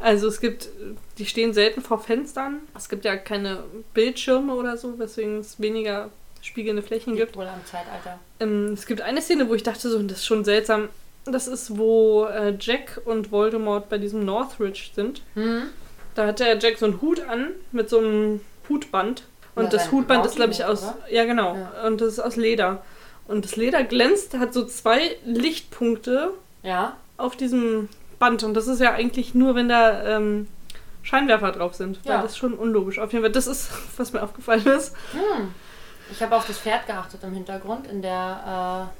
[0.00, 0.68] Also es gibt,
[1.18, 2.58] die stehen selten vor Fenstern.
[2.76, 3.62] Es gibt ja keine
[3.94, 6.10] Bildschirme oder so, weswegen es weniger
[6.42, 7.36] spiegelnde Flächen gibt.
[7.36, 8.18] Wohl am Zeitalter.
[8.40, 10.88] Ähm, es gibt eine Szene, wo ich dachte, so, das ist schon seltsam.
[11.24, 15.22] Das ist, wo äh, Jack und Voldemort bei diesem Northridge sind.
[15.34, 15.68] Hm?
[16.20, 19.22] Da hat der Jack so einen Hut an mit so einem Hutband.
[19.54, 20.82] Und Ja, das Hutband ist, glaube ich, aus.
[20.82, 20.98] oder?
[21.08, 21.54] Ja, genau.
[21.56, 21.86] Ja.
[21.86, 22.82] Und das ist aus Leder.
[23.26, 26.96] Und das Leder glänzt, hat so zwei Lichtpunkte Ja.
[27.16, 28.42] auf diesem Band.
[28.42, 30.46] Und das ist ja eigentlich nur, wenn da ähm,
[31.02, 31.98] Scheinwerfer drauf sind.
[32.04, 32.22] Weil Ja.
[32.22, 32.98] das ist schon unlogisch.
[32.98, 34.94] Auf jeden Fall, das ist, was mir aufgefallen ist.
[35.12, 35.54] Hm.
[36.12, 38.90] Ich habe auf das Pferd geachtet im Hintergrund in der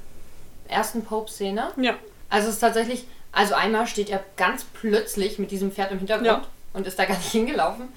[0.69, 1.67] äh, ersten Pope-Szene.
[1.77, 1.93] Ja.
[2.31, 6.25] Also es ist tatsächlich, also einmal steht er ganz plötzlich mit diesem Pferd im Hintergrund
[6.27, 6.41] Ja.
[6.73, 7.89] Und ist da gar nicht hingelaufen.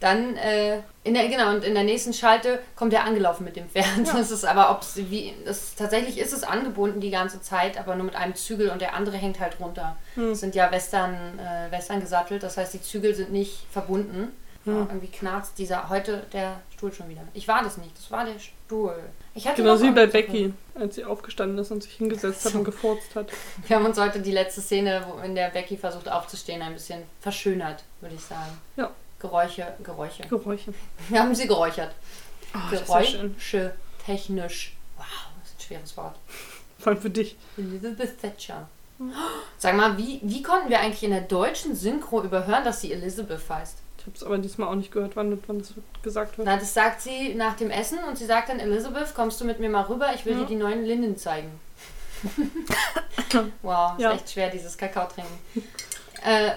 [0.00, 3.68] Dann, äh, in der, genau, und in der nächsten Schalte kommt er angelaufen mit dem
[3.68, 3.84] Pferd.
[4.06, 4.12] Ja.
[4.14, 8.06] Das ist aber, ob wie, das, tatsächlich ist es angebunden die ganze Zeit, aber nur
[8.06, 9.96] mit einem Zügel und der andere hängt halt runter.
[10.14, 10.30] Hm.
[10.30, 14.32] Das sind ja Western, äh, Western gesattelt, das heißt, die Zügel sind nicht verbunden.
[14.64, 14.74] Hm.
[14.74, 17.20] Ja, irgendwie knarzt dieser, heute der Stuhl schon wieder.
[17.34, 18.96] Ich war das nicht, das war der Stuhl.
[19.34, 22.54] Ich hatte Genau noch wie bei Becky, als sie aufgestanden ist und sich hingesetzt hat
[22.54, 23.30] und gefurzt hat.
[23.66, 27.84] Wir haben uns heute die letzte Szene, in der Becky versucht aufzustehen, ein bisschen verschönert,
[28.00, 28.58] würde ich sagen.
[28.76, 28.90] Ja.
[29.20, 30.22] Geräusche, Geräusche.
[30.24, 30.74] Geräusche.
[31.08, 31.94] Wir haben sie geräuchert.
[32.54, 32.70] Oh.
[32.70, 34.76] Geräusche, technisch.
[34.96, 35.06] Wow,
[35.40, 36.16] das ist ein schweres Wort.
[36.78, 37.36] Vor allem für dich.
[37.56, 38.68] Elizabeth Thatcher.
[39.58, 43.48] Sag mal, wie, wie konnten wir eigentlich in der deutschen Synchro überhören, dass sie Elizabeth
[43.48, 43.78] heißt?
[44.00, 46.46] Ich habe es aber diesmal auch nicht gehört, wann, wann das gesagt wird.
[46.46, 49.60] Na, das sagt sie nach dem Essen und sie sagt dann, Elizabeth, kommst du mit
[49.60, 50.08] mir mal rüber?
[50.14, 50.38] Ich will Ja.
[50.40, 51.50] dir die neuen Linnen zeigen.
[53.62, 54.12] wow, ist Ja.
[54.12, 55.38] echt schwer, dieses Kakao trinken.
[56.24, 56.50] äh,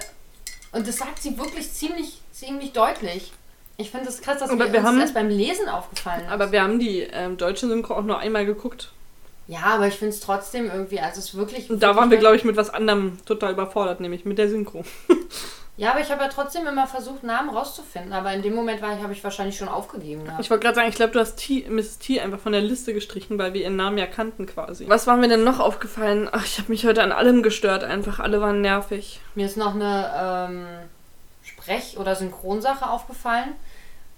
[0.72, 3.32] und das sagt sie wirklich ziemlich, ziemlich deutlich.
[3.76, 6.30] Ich finde das krass, dass Aber mir wir uns haben- erst beim Lesen aufgefallen ist.
[6.30, 8.90] Aber wir haben die ähm, deutsche Synchro auch nur einmal geguckt.
[9.48, 11.70] ja, aber ich finde es trotzdem irgendwie, also es ist wirklich...
[11.70, 14.84] Und da waren wir, glaube ich, mit was anderem total überfordert, nämlich mit der Synchro.
[15.76, 18.12] Ja, aber ich habe ja trotzdem immer versucht, Namen rauszufinden.
[18.12, 20.24] Aber in dem Moment war ich, habe ich wahrscheinlich schon aufgegeben.
[20.24, 20.40] gehabt.
[20.40, 21.98] Ich wollte gerade sagen, ich glaube, du hast T, Mrs.
[21.98, 24.88] T einfach von der Liste gestrichen, weil wir ihren Namen ja kannten quasi.
[24.88, 26.28] Was war mir denn noch aufgefallen?
[26.30, 28.20] Ach, ich habe mich heute an allem gestört einfach.
[28.20, 29.20] Alle waren nervig.
[29.34, 30.66] Mir ist noch eine ähm,
[31.42, 33.54] Sprech- oder Synchronsache aufgefallen.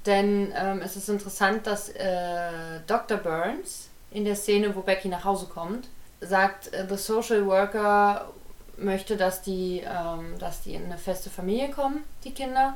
[0.05, 3.17] Denn ähm, es ist interessant, dass äh, Dr.
[3.17, 5.89] Burns in der Szene, wo Becky nach Hause kommt,
[6.21, 8.31] sagt äh, The Social Worker
[8.79, 12.75] möchte, dass die, ähm, dass die in eine feste Familie kommen, die Kinder.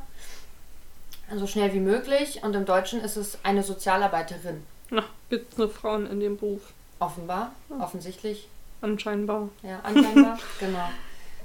[1.35, 2.43] So schnell wie möglich.
[2.43, 4.65] Und im Deutschen ist es eine Sozialarbeiterin.
[4.91, 6.63] Na, gibt es nur Frauen in dem Beruf?
[6.99, 8.49] Offenbar, offensichtlich.
[8.81, 9.49] Anscheinbar.
[9.63, 10.89] Ja, anscheinbar, genau.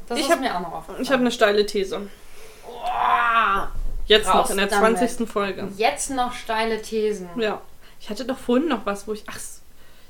[0.08, 1.04] Das Ich ist hab- mir auch noch aufgefallen.
[1.04, 2.08] Ich habe eine steile These.
[2.66, 3.72] Boah,
[4.08, 4.98] Jetzt noch, in der damit.
[5.00, 5.28] 20.
[5.30, 5.68] Folge.
[5.78, 7.28] jetzt noch steile Thesen.
[7.38, 7.62] Ja.
[8.00, 9.24] Ich hatte doch vorhin noch was, wo ich.
[9.28, 9.40] Ach,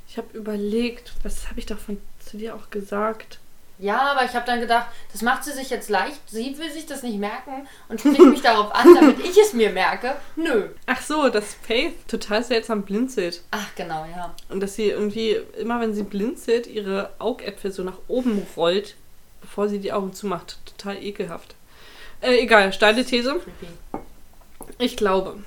[0.08, 3.40] ich habe überlegt, was habe ich doch von, zu dir auch gesagt?
[3.78, 6.20] Ja, aber ich habe dann gedacht, das macht sie sich jetzt leicht.
[6.28, 9.70] Sie will sich das nicht merken und spricht mich darauf an, damit ich es mir
[9.70, 10.16] merke.
[10.38, 10.70] Nö.
[10.86, 13.42] Ach so, dass Faith total seltsam blinzelt.
[13.52, 14.34] Ach, genau, ja.
[14.50, 18.96] Und dass sie irgendwie, immer wenn sie blinzelt, ihre Augäpfel so nach oben rollt,
[19.42, 20.58] bevor sie die Augen zumacht.
[20.66, 21.56] Total ekelhaft.
[22.22, 23.42] Äh, egal, steile These.
[24.78, 25.38] Ich glaube,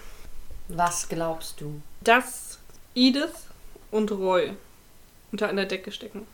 [0.69, 1.81] Was glaubst du?
[2.03, 2.59] dass
[2.95, 3.47] Edith
[3.91, 4.53] und Roy
[5.33, 6.27] unter einer Decke stecken.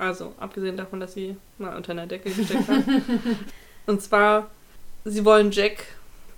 [0.00, 3.04] Also, abgesehen davon, dass sie mal unter einer Decke gesteckt haben.
[3.86, 4.50] und zwar,
[5.04, 5.84] sie wollen Jack.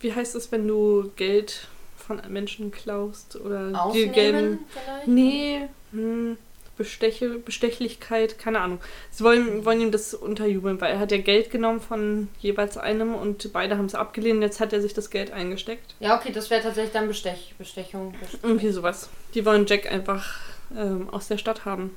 [0.00, 3.36] Wie heißt es, wenn du Geld von Menschen klaust?
[3.36, 4.58] Oder dir vielleicht?
[5.06, 6.36] Nee, hm,
[6.76, 8.80] Besteche, Bestechlichkeit, keine Ahnung.
[9.12, 13.14] Sie wollen, wollen ihm das unterjubeln, weil er hat ja Geld genommen von jeweils einem
[13.14, 14.42] und beide haben es abgelehnt.
[14.42, 15.94] Jetzt hat er sich das Geld eingesteckt.
[16.00, 18.12] Ja, okay, das wäre tatsächlich dann Bestech, Bestechung.
[18.18, 18.40] Bestechung.
[18.42, 19.08] Irgendwie sowas.
[19.34, 20.40] Die wollen Jack einfach
[20.76, 21.94] ähm, aus der Stadt haben.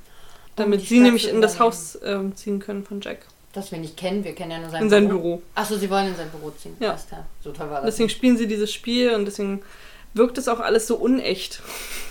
[0.56, 1.60] Damit sie nämlich in das.
[1.60, 3.26] Haus ähm, ziehen können von Jack.
[3.52, 5.42] Das wir nicht kennen, wir kennen ja nur sein In sein Büro.
[5.54, 6.76] Achso, sie wollen in sein Büro ziehen.
[6.78, 6.98] Ja.
[7.42, 7.94] So toll war das.
[7.94, 9.62] Deswegen spielen sie dieses Spiel und deswegen
[10.12, 11.62] wirkt es auch alles so unecht.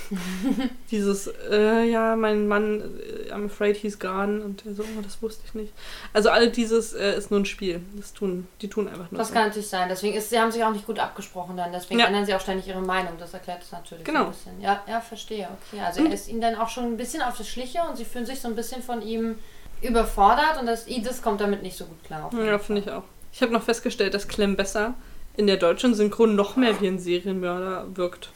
[0.91, 5.21] Dieses, äh, ja, mein Mann, äh, I'm afraid he's gone und er so, oh, das
[5.21, 5.73] wusste ich nicht.
[6.13, 7.81] Also all dieses äh, ist nur ein Spiel.
[7.95, 9.33] Das tun, die tun einfach nur Das so.
[9.33, 9.89] kann natürlich sein.
[9.89, 11.71] Deswegen ist, sie haben sich auch nicht gut abgesprochen dann.
[11.71, 12.07] Deswegen Ja.
[12.07, 13.13] ändern sie auch ständig ihre Meinung.
[13.19, 14.25] Das erklärt es natürlich so Genau.
[14.25, 14.61] ein bisschen.
[14.61, 15.47] Ja, ja, verstehe.
[15.71, 15.81] Okay.
[15.83, 18.05] Also Und- er ist ihnen dann auch schon ein bisschen auf die Schliche und sie
[18.05, 19.35] fühlen sich so ein bisschen von ihm
[19.81, 22.29] überfordert und das Edith kommt damit nicht so gut klar.
[22.45, 23.03] Ja, finde ich auch.
[23.33, 24.93] Ich habe noch festgestellt, dass Clem besser
[25.37, 28.29] in der deutschen Synchron noch mehr wie ein Serienmörder wirkt.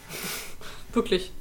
[0.94, 1.32] Wirklich.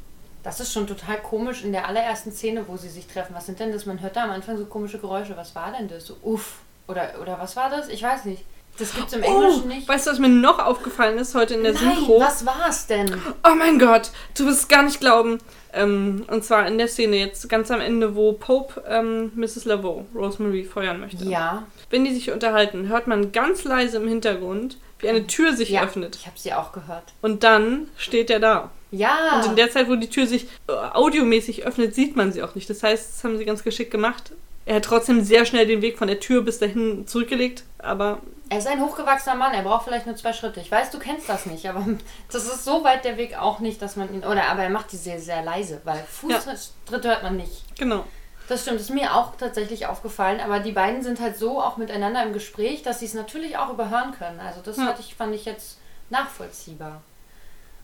[0.48, 3.34] Das ist schon total komisch in der allerersten Szene, wo sie sich treffen.
[3.34, 3.84] Was sind denn das?
[3.84, 5.36] Man hört da am Anfang so komische Geräusche.
[5.36, 6.06] Was war denn das?
[6.06, 6.60] So uff.
[6.86, 7.88] Oder, oder was war das?
[7.90, 8.44] Ich weiß nicht.
[8.78, 9.86] Das gibt's im Englischen Oh, nicht.
[9.86, 12.18] weißt du, was mir noch aufgefallen ist heute in der Nein, Synchro?
[12.20, 13.12] was war's denn?
[13.44, 15.36] Oh mein Gott, du wirst es gar nicht glauben.
[15.74, 19.66] Ähm, und zwar in der Szene jetzt ganz am Ende, wo Pope ähm, Mrs.
[19.66, 21.24] Laveau, Rosemary, feuern möchte.
[21.26, 25.68] Ja, Wenn die sich unterhalten, hört man ganz leise im Hintergrund, wie eine Tür sich
[25.68, 25.82] ja.
[25.82, 26.16] öffnet.
[26.16, 27.12] Ich habe sie auch gehört.
[27.20, 28.70] Und dann steht er da.
[28.90, 29.36] Ja.
[29.36, 32.54] Und in der Zeit, wo die Tür sich äh, audiomäßig öffnet, sieht man sie auch
[32.54, 32.68] nicht.
[32.70, 34.32] Das heißt, das haben sie ganz geschickt gemacht.
[34.64, 38.18] Er hat trotzdem sehr schnell den Weg von der Tür bis dahin zurückgelegt, aber
[38.50, 40.60] Er ist ein hochgewachsener Mann, er braucht vielleicht nur zwei Schritte.
[40.60, 41.86] Ich weiß, du kennst das nicht, aber
[42.32, 44.24] das ist so weit der Weg auch nicht, dass man ihn.
[44.24, 47.64] Oder aber er macht die sehr, sehr leise, weil Fußtritte hört man nicht.
[47.78, 48.04] genau.
[48.46, 52.22] Das stimmt, ist mir auch tatsächlich aufgefallen, aber die beiden sind halt so auch miteinander
[52.22, 54.40] im Gespräch, dass sie es natürlich auch überhören können.
[54.40, 54.94] Also das Ja.
[54.98, 55.76] ich, fand ich jetzt
[56.08, 57.02] nachvollziehbar.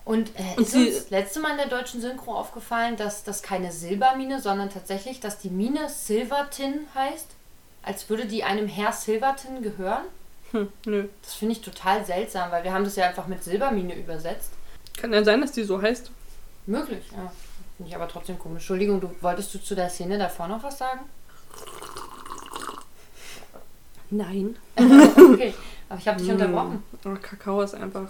[0.05, 3.73] Und, äh, Und ist uns letzte Mal in der deutschen Synchro aufgefallen, dass das keine
[3.73, 7.29] Silbermine, sondern tatsächlich, dass die Mine Silvertin heißt?
[7.83, 10.05] Als würde die einem Herr Silvertin gehören?
[10.53, 11.09] Hm, nö.
[11.23, 14.51] Das finde ich total seltsam, weil wir haben das ja einfach mit Silbermine übersetzt.
[14.97, 16.11] Kann ja sein, dass die so heißt.
[16.67, 17.33] Möglich, ja.
[17.77, 18.63] Finde ich aber trotzdem komisch.
[18.63, 21.01] Entschuldigung, du wolltest du zu der Szene davor noch was sagen?
[24.11, 24.57] Nein.
[24.77, 25.55] okay,
[25.89, 26.33] aber ich habe dich Mm.
[26.33, 26.83] unterbrochen.
[27.05, 28.09] Oh, Kakao ist einfach.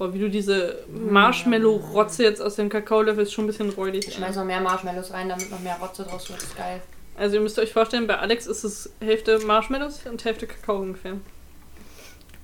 [0.00, 4.08] Boah, wie du diese Marshmallow-Rotze jetzt aus dem Kakao löffelst, ist schon ein bisschen räudig.
[4.08, 6.42] Ich schmeiß noch mehr Marshmallows rein, damit noch mehr Rotze draus wird.
[6.42, 6.80] Ist geil.
[7.18, 11.16] Also ihr müsst euch vorstellen, bei Alex ist es Hälfte Marshmallows und Hälfte Kakao ungefähr.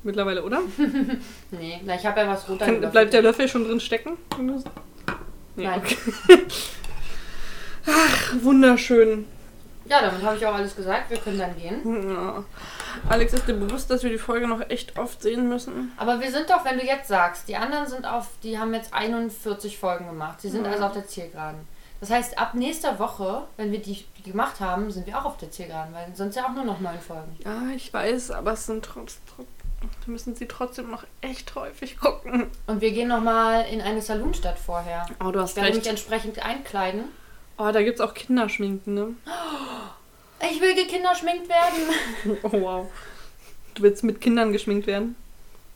[0.03, 0.61] Mittlerweile, oder?
[1.51, 2.66] Nee, na, ich habe ja was runter.
[2.66, 4.19] Kann, bleibt der Löffel schon drin stecken?
[4.38, 5.81] Nee, Nein.
[5.81, 5.97] okay.
[7.87, 9.25] Ach, wunderschön.
[9.87, 11.09] Ja, damit habe ich auch alles gesagt.
[11.09, 12.11] Wir können dann gehen.
[12.11, 12.45] Ja.
[13.09, 15.93] Alex, ist dir bewusst, dass wir die Folge noch echt oft sehen müssen?
[15.97, 18.93] Aber wir sind doch, wenn du jetzt sagst, die anderen sind auf, die haben jetzt
[18.95, 20.41] 41 Folgen gemacht.
[20.41, 20.73] Sie sind Mhm.
[20.73, 21.61] also auf der Zielgeraden.
[22.01, 25.51] Das heißt, ab nächster Woche, wenn wir die, gemacht haben, sind wir auch auf der
[25.51, 27.37] Zielgeraden, weil sonst ja auch nur noch neun Folgen.
[27.45, 29.47] Ja, ich weiß, aber es sind trotzdem.
[30.05, 32.51] Wir müssen sie trotzdem noch echt häufig gucken.
[32.67, 35.07] Und wir gehen nochmal in eine Saloonstadt vorher.
[35.21, 35.87] Oh, du Ich hast werde mich recht.
[35.89, 37.05] entsprechend einkleiden.
[37.59, 39.15] Oh, da gibt's auch Kinderschminken, ne?
[40.51, 42.38] Ich will gekinderschminkt werden.
[42.42, 42.87] Oh, wow.
[43.75, 45.16] Du willst mit Kindern geschminkt werden?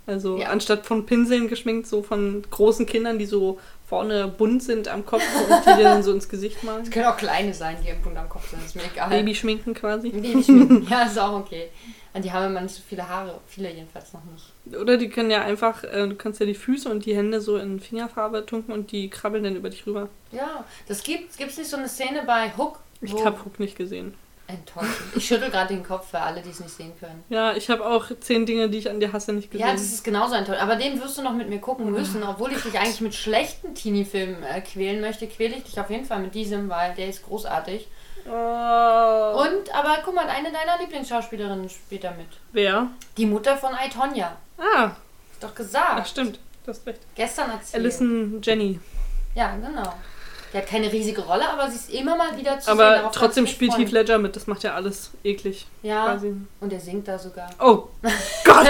[0.07, 0.49] Also Ja.
[0.49, 5.23] anstatt von Pinseln geschminkt, so von großen Kindern, die so vorne bunt sind am Kopf
[5.37, 6.83] und die dir dann so ins Gesicht malen.
[6.85, 8.64] Es können auch kleine sein, die Punkt am Kopf sind.
[8.64, 9.09] Ist mir egal.
[9.11, 10.11] Babyschminken quasi.
[10.11, 10.87] Babyschminken.
[10.90, 11.68] ja, ist auch okay.
[12.12, 13.38] Und die haben immer nicht so viele Haare.
[13.46, 14.77] Viele jedenfalls noch nicht.
[14.81, 17.57] Oder die können ja einfach, äh, du kannst ja die Füße und die Hände so
[17.57, 20.09] in Fingerfarbe tunken und die krabbeln dann über dich rüber.
[20.33, 22.81] Ja, das gibt es nicht so eine Szene bei Hook.
[23.01, 24.14] Ich wo- hab Hook nicht gesehen.
[24.51, 25.17] Enttäuschend.
[25.17, 27.25] Ich schüttel gerade den Kopf für alle, die es nicht sehen können.
[27.29, 29.67] Ja, ich habe auch zehn Dinge, die ich an dir hasse, nicht gesehen.
[29.67, 30.63] Ja, das ist genauso enttäuschend.
[30.63, 32.23] Aber den wirst du noch mit mir gucken müssen.
[32.23, 36.05] Obwohl ich dich eigentlich mit schlechten Teenie-Filmen äh, quälen möchte, quäle ich dich auf jeden
[36.05, 37.89] Fall mit diesem, weil der ist großartig.
[38.27, 38.31] Oh.
[38.31, 42.29] Und, aber guck mal, eine deiner Lieblingsschauspielerinnen spielt da mit.
[42.53, 42.89] Wer?
[43.17, 44.37] Die Mutter von Aitonia.
[44.59, 44.91] Ah,
[45.33, 46.09] Ist doch ach gesagt.
[46.09, 46.39] stimmt.
[46.65, 47.01] Du hast recht.
[47.15, 47.83] Gestern erzählt.
[47.83, 48.79] Alison Jenny.
[49.35, 49.95] Ja, genau.
[50.53, 52.73] Die hat keine riesige Rolle, aber sie ist immer mal wieder zu sehen.
[52.73, 53.93] Aber Darauf trotzdem spielt Heath.
[53.93, 54.35] Ledger mit.
[54.35, 55.67] Das macht ja alles eklig.
[55.83, 56.35] Ja, Quasi.
[56.61, 57.51] und er singt da sogar.
[57.61, 57.85] Oh
[58.45, 58.67] Gott!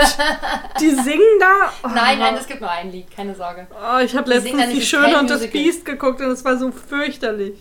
[0.80, 1.72] Die singen da?
[1.82, 1.88] Oh.
[1.94, 3.66] Nein, nein, es gibt nur ein Lied, keine Sorge.
[3.72, 5.46] Oh, ich habe letztens Die Schöne und das.
[5.46, 7.54] Biest geguckt und es war so fürchterlich.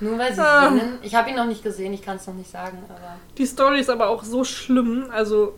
[0.00, 0.68] Nur weil sie Ah.
[0.70, 0.98] singen.
[1.02, 3.16] Ich habe ihn noch nicht gesehen, ich kann es noch nicht sagen, aber.
[3.38, 5.06] Die Story ist aber auch so schlimm.
[5.12, 5.54] Also,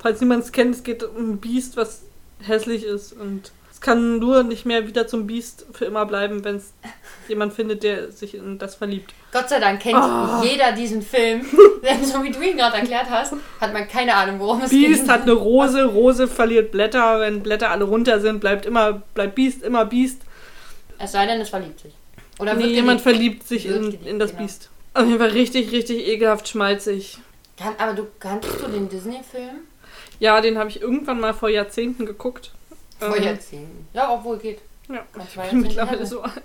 [0.00, 2.02] falls niemand es kennt, es geht um ein Biest, was
[2.42, 3.12] hässlich ist.
[3.14, 3.52] Und
[3.84, 6.72] kann nur nicht mehr wieder zum Biest für immer bleiben, wenn es
[7.28, 9.12] jemand findet, der sich in das verliebt.
[9.32, 10.42] Gott sei Dank kennt Ah.
[10.42, 11.44] jeder diesen Film.
[11.84, 15.02] Denn so wie du ihn gerade erklärt hast, hat man keine Ahnung, worum es Biest
[15.02, 15.10] geht.
[15.10, 17.20] hat eine Rose, Rose verliert Blätter.
[17.20, 20.22] Wenn Blätter alle runter sind, bleibt immer bleibt Biest immer Biest.
[20.98, 21.92] Es sei denn, es verliebt sich.
[22.38, 24.42] Oder Nee, jemand verliebt sich in, geliebt, in das genau.
[24.44, 24.70] Biest.
[24.94, 27.18] Auf jeden Fall richtig, richtig ekelhaft schmalzig.
[27.58, 29.58] Kann, aber du kanntest du den Disney-Film?
[30.20, 32.52] Ja, den habe ich irgendwann mal vor Jahrzehnten geguckt.
[32.98, 33.38] Vor Ähm.
[33.92, 34.60] Ja, obwohl geht.
[34.88, 36.42] Ja, ich bin mittlerweile so alt.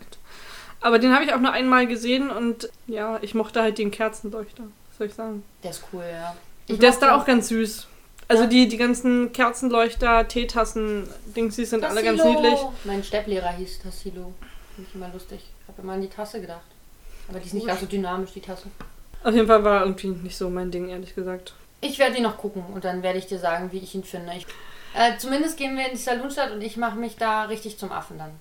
[0.82, 4.64] Aber den habe ich auch nur einmal gesehen und ja, ich mochte halt den Kerzenleuchter.
[4.90, 5.44] Was soll ich sagen?
[5.64, 6.36] Der ist cool, ja.
[6.70, 7.88] Und der ist da auch ganz süß.
[8.30, 8.50] Also Ja.
[8.50, 12.42] die, die ganzen Kerzenleuchter, Teetassen, Dings, die sind alle ganz Tassilo.
[12.42, 12.60] niedlich.
[12.86, 14.34] Mein Stepplehrer hieß Tassilo.
[14.76, 15.40] Finde ich immer lustig.
[15.64, 16.62] Ich habe immer an die Tasse gedacht.
[17.28, 18.68] Aber die ist nicht ganz so dynamisch, die Tasse.
[19.24, 21.54] Auf jeden Fall war irgendwie nicht so mein Ding, ehrlich gesagt.
[21.82, 24.32] Ich werde ihn noch gucken und dann werde ich dir sagen, wie ich ihn finde.
[24.38, 24.46] Ich,
[25.00, 28.18] äh, zumindest gehen wir in die Saloonstadt und ich mache mich da richtig zum Affen
[28.18, 28.32] dann.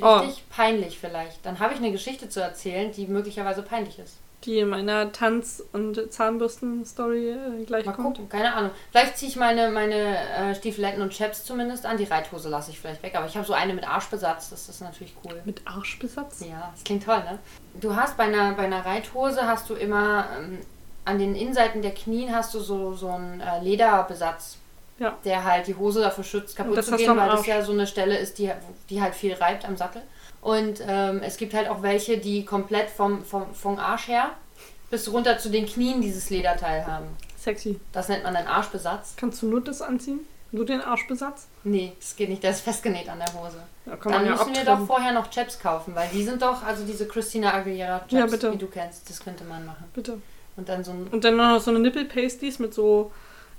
[0.00, 0.18] Oh.
[0.18, 1.44] Richtig peinlich vielleicht.
[1.44, 4.16] Dann habe ich eine Geschichte zu erzählen, die möglicherweise peinlich ist.
[4.44, 8.16] Die in meiner Tanz- und Zahnbürsten-Story äh, gleich Mal kommt.
[8.18, 8.72] gucken, keine Ahnung.
[8.90, 11.96] Vielleicht ziehe ich meine, meine äh, Stiefeletten und Chaps zumindest an.
[11.96, 13.14] Die Reithose lasse ich vielleicht weg.
[13.14, 15.40] Aber ich habe so eine mit Arschbesatz, das ist natürlich cool.
[15.44, 16.40] Mit Arschbesatz?
[16.40, 17.38] Ja, das klingt toll, ne?
[17.80, 20.58] Du hast bei einer, bei einer Reithose hast du immer ähm,
[21.04, 24.58] an den Innenseiten der Knien hast du so, so einen äh, Lederbesatz.
[24.98, 25.16] Ja.
[25.24, 28.16] Der halt die Hose davor schützt, kaputt zu gehen, weil das ja so eine Stelle
[28.16, 28.50] ist, die,
[28.88, 30.02] die halt viel reibt am Sattel.
[30.40, 34.30] Und ähm, es gibt halt auch welche, die komplett vom, vom, vom Arsch her
[34.90, 37.06] bis runter zu den Knien dieses Lederteil haben.
[37.38, 37.80] Sexy.
[37.92, 39.14] Das nennt man dann Arschbesatz.
[39.16, 40.20] Kannst du nur das anziehen?
[40.52, 41.46] Nur den Arschbesatz?
[41.64, 43.56] Nee, das geht nicht, der ist festgenäht an der Hose.
[43.98, 46.84] Kann Dann ja müssen wir doch vorher noch Chaps kaufen, weil die sind doch, also
[46.84, 49.86] diese Christina Aguilera Chaps, Ja, die du kennst, das könnte man machen.
[49.94, 50.20] Bitte.
[50.56, 53.10] Und dann so ein Und dann noch so eine Nippel-Pasties mit so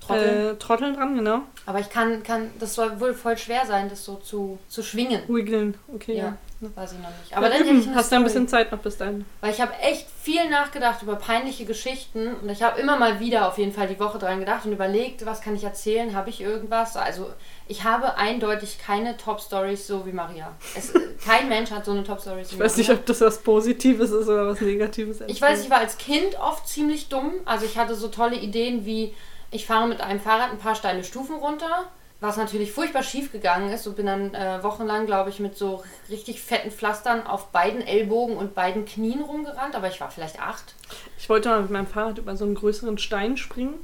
[0.05, 0.51] Trottel.
[0.51, 1.41] Äh, Trotteln dran, genau.
[1.65, 5.21] Aber ich kann, kann, das soll wohl voll schwer sein, das so zu, zu schwingen.
[5.27, 5.75] Wiggeln.
[5.93, 6.69] Okay, Ja, ja.
[6.75, 7.31] weiß ich noch nicht.
[7.31, 9.25] Aber Aber dann hätte ich eine hast du ein bisschen Zeit noch bis dahin.
[9.41, 13.47] Weil ich habe echt viel nachgedacht über peinliche Geschichten und ich habe immer mal wieder
[13.47, 16.41] auf jeden Fall die Woche dran gedacht und überlegt, was kann ich erzählen, habe ich
[16.41, 16.95] irgendwas?
[16.97, 17.29] Also
[17.67, 20.53] ich habe eindeutig keine Top-Stories so wie Maria.
[20.75, 20.93] Es,
[21.25, 24.27] kein Mensch hat so eine Top-Story wie Ich weiß nicht, ob das was Positives ist
[24.27, 25.21] oder was Negatives.
[25.27, 27.31] Ich weiß, ich war als Kind oft ziemlich dumm.
[27.45, 29.13] Also ich hatte so tolle Ideen wie,
[29.53, 31.85] ich fahre mit einem Fahrrad ein paar steile Stufen runter,
[32.19, 35.83] was natürlich furchtbar schief gegangen ist und bin dann äh, wochenlang, glaube ich, mit so
[36.09, 40.73] richtig fetten Pflastern auf beiden Ellbogen und beiden Knien rumgerannt, aber ich war vielleicht acht.
[41.17, 43.75] Ich wollte mal mit meinem Fahrrad über so einen größeren Stein springen.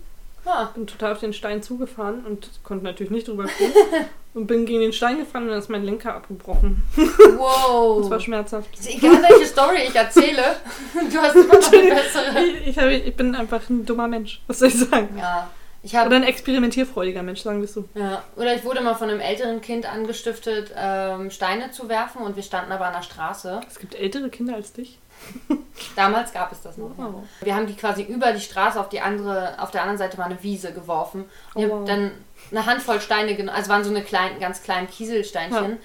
[0.46, 3.74] Ja, Bin total auf den Stein zugefahren und konnte natürlich nicht drüber springen.
[4.34, 6.84] und bin gegen den Stein gefahren und dann ist mein Lenker abgebrochen.
[6.96, 8.00] wow.
[8.00, 8.70] Das war schmerzhaft.
[8.88, 10.44] Egal, welche Story ich erzähle,
[11.12, 12.44] du hast immer noch eine bessere.
[12.66, 14.42] Ich, ich, ich bin einfach ein dummer Mensch.
[14.48, 15.18] Was soll ich sagen?
[15.18, 15.50] Ja,
[15.84, 17.86] ich habe Oder ein experimentierfreudiger Mensch, sagen wir so.
[17.96, 22.36] Ja, oder ich wurde mal von einem älteren Kind angestiftet, ähm, Steine zu werfen und
[22.36, 23.62] wir standen aber an der Straße.
[23.68, 25.00] Es gibt ältere Kinder als dich.
[25.96, 26.98] Damals gab es das noch.
[26.98, 27.06] ja.
[27.06, 27.24] Wow.
[27.42, 30.26] Wir haben die quasi über die Straße auf die andere, auf der anderen Seite war
[30.26, 31.26] eine Wiese geworfen.
[31.54, 31.88] Und Oh, wow.
[31.88, 32.12] dann
[32.52, 35.58] eine Handvoll Steine genommen, also waren so eine kleinen, ganz kleinen Kieselsteinchen.
[35.58, 35.78] Eine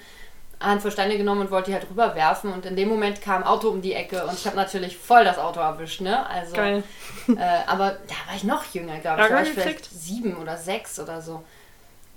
[0.59, 3.69] Handvoll Steine genommen und wollte die halt rüberwerfen und in dem Moment kam ein Auto
[3.69, 6.25] um die Ecke und ich habe natürlich voll das Auto erwischt, ne?
[6.27, 6.83] Also, Geil.
[7.27, 9.27] Äh, aber da war ich noch jünger, glaube ich.
[9.27, 11.43] Da war ich vielleicht sieben oder sechs oder so.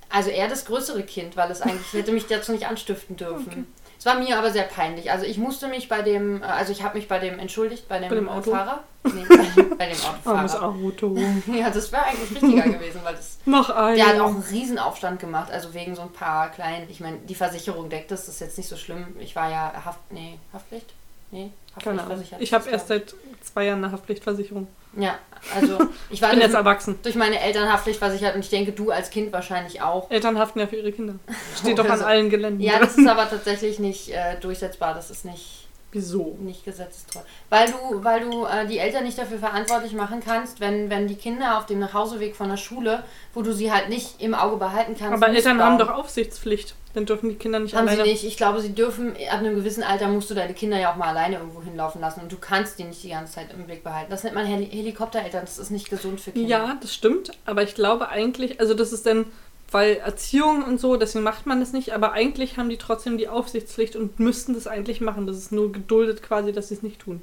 [0.07, 3.67] Also eher das größere Kind, weil es eigentlich ich hätte mich dazu nicht anstiften dürfen.
[3.99, 5.11] Es war mir aber sehr peinlich.
[5.11, 7.99] Also ich musste mich bei dem, äh, also ich habe mich bei dem entschuldigt, bei
[7.99, 8.51] dem, Bei dem äh, Auto?
[8.51, 8.79] Fahrer.
[9.03, 9.35] Nee, bei,
[9.75, 10.63] bei dem Armes Autofahrer.
[10.63, 11.17] Auto.
[11.53, 13.95] Ja, das wäre eigentlich richtiger gewesen, weil das, Noch ein.
[13.97, 17.17] der hat auch einen riesen Aufstand gemacht, also wegen so ein paar kleinen, ich meine,
[17.17, 19.05] die Versicherung deckt das, das ist jetzt nicht so schlimm.
[19.19, 20.93] Ich war ja Haft, nee, Haftpflicht?
[21.31, 21.51] Nee.
[21.75, 22.41] Haftpflichtversichert.
[22.41, 24.67] Ich habe erst seit zwei Jahren eine Haftpflichtversicherung.
[24.97, 25.17] Ja,
[25.55, 25.77] also
[26.09, 26.99] ich war Ich bin durch, jetzt erwachsen.
[27.03, 30.09] durch meine Eltern haftpflichtversichert und ich denke, du als Kind wahrscheinlich auch.
[30.09, 31.15] Eltern haften ja für ihre Kinder.
[31.57, 32.05] Steht doch Oder an so.
[32.05, 32.61] allen Geländen.
[32.61, 34.93] Ja, das ist aber tatsächlich nicht äh, durchsetzbar.
[34.93, 35.67] Das ist nicht.
[35.91, 36.37] Wieso?
[36.39, 37.21] nicht gesetzestreu.
[37.49, 41.15] Weil du, weil du äh, die Eltern nicht dafür verantwortlich machen kannst, wenn, wenn die
[41.15, 44.95] Kinder auf dem Nachhauseweg von der Schule, wo du sie halt nicht im Auge behalten
[44.99, 45.13] kannst.
[45.13, 46.75] Aber Eltern haben doch Aufsichtspflicht.
[46.93, 48.09] Dann dürfen die Kinder nicht Haben sie alleine.
[48.09, 48.23] nicht.
[48.23, 51.09] Ich glaube, sie dürfen, ab einem gewissen Alter musst du deine Kinder ja auch mal
[51.09, 54.09] alleine irgendwo hinlaufen lassen und du kannst die nicht die ganze Zeit im Blick behalten.
[54.09, 56.49] Das nennt man Heli Helikoptereltern, das ist nicht gesund für Kinder.
[56.49, 57.31] Ja, das stimmt.
[57.45, 59.27] Aber ich glaube eigentlich, also das ist dann,
[59.71, 61.93] weil Erziehung und so, deswegen macht man das nicht.
[61.93, 65.27] Aber eigentlich haben die trotzdem die Aufsichtspflicht und müssten das eigentlich machen.
[65.27, 67.21] Das ist nur geduldet quasi, dass sie es nicht tun.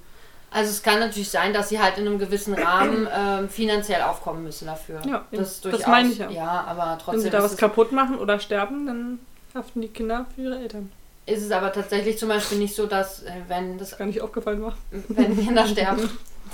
[0.52, 4.44] Also es kann natürlich sein, dass sie halt in einem gewissen Rahmen ähm, finanziell aufkommen
[4.44, 5.02] müssen dafür.
[5.04, 6.30] Ja, das, Das meine ich ja.
[6.30, 9.18] Ja, aber Wenn trotzdem sie da was kaputt machen oder sterben, dann
[9.56, 10.92] haften die Kinder für ihre Eltern.
[11.26, 14.62] ist es aber tatsächlich zum Beispiel nicht so, dass äh, wenn das gar nicht aufgefallen
[14.62, 14.76] war.
[14.90, 16.08] wenn Kinder sterben,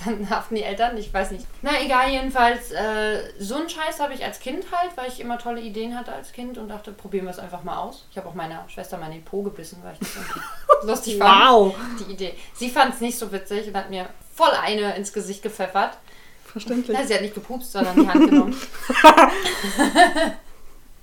[0.05, 1.45] dann haften die Eltern, ich weiß nicht.
[1.61, 5.39] Na egal, jedenfalls, äh, so einen Scheiß habe ich als Kind halt, weil ich immer
[5.39, 8.07] tolle Ideen hatte als Kind und dachte, probieren wir es einfach mal aus.
[8.11, 10.17] Ich habe auch meiner Schwester mal in den Po gebissen, weil ich das
[10.87, 11.75] lustig fand, Wow!
[12.01, 12.35] die Idee.
[12.55, 15.99] Sie fand es nicht so witzig und hat mir voll eine ins Gesicht gepfeffert.
[16.47, 16.97] Verständlich.
[16.99, 18.57] Na, sie hat nicht gepupst, sondern die Hand genommen.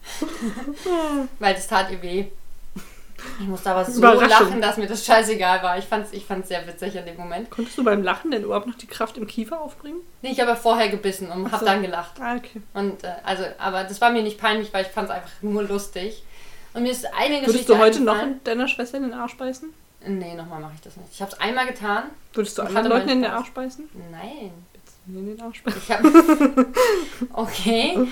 [1.40, 2.26] weil das tat ihr weh.
[3.42, 5.78] Ich musste aber so lachen, dass mir das scheißegal war.
[5.78, 7.50] Ich fand es ich fand's sehr witzig in dem Moment.
[7.50, 10.00] Konntest du beim Lachen denn überhaupt noch die Kraft im Kiefer aufbringen?
[10.22, 11.66] Nee, ich habe ja vorher gebissen und Ach habe so.
[11.66, 12.20] dann gelacht.
[12.20, 12.62] Ah, okay.
[12.74, 15.64] Und äh, also, aber das war mir nicht peinlich, weil ich fand es einfach nur
[15.64, 16.24] lustig.
[16.74, 19.74] Und mir ist eine Geschichte Würdest du heute noch deiner Schwester in den Arsch beißen?
[20.06, 21.10] Nee, nochmal mache ich das nicht.
[21.12, 22.04] Ich habe es einmal getan.
[22.34, 23.32] Würdest du anderen Leuten in den.
[23.32, 23.90] Arsch beißen?
[24.12, 24.52] Nein.
[25.16, 25.64] In den Arsch.
[25.66, 26.68] Ich habe.
[27.34, 28.08] okay.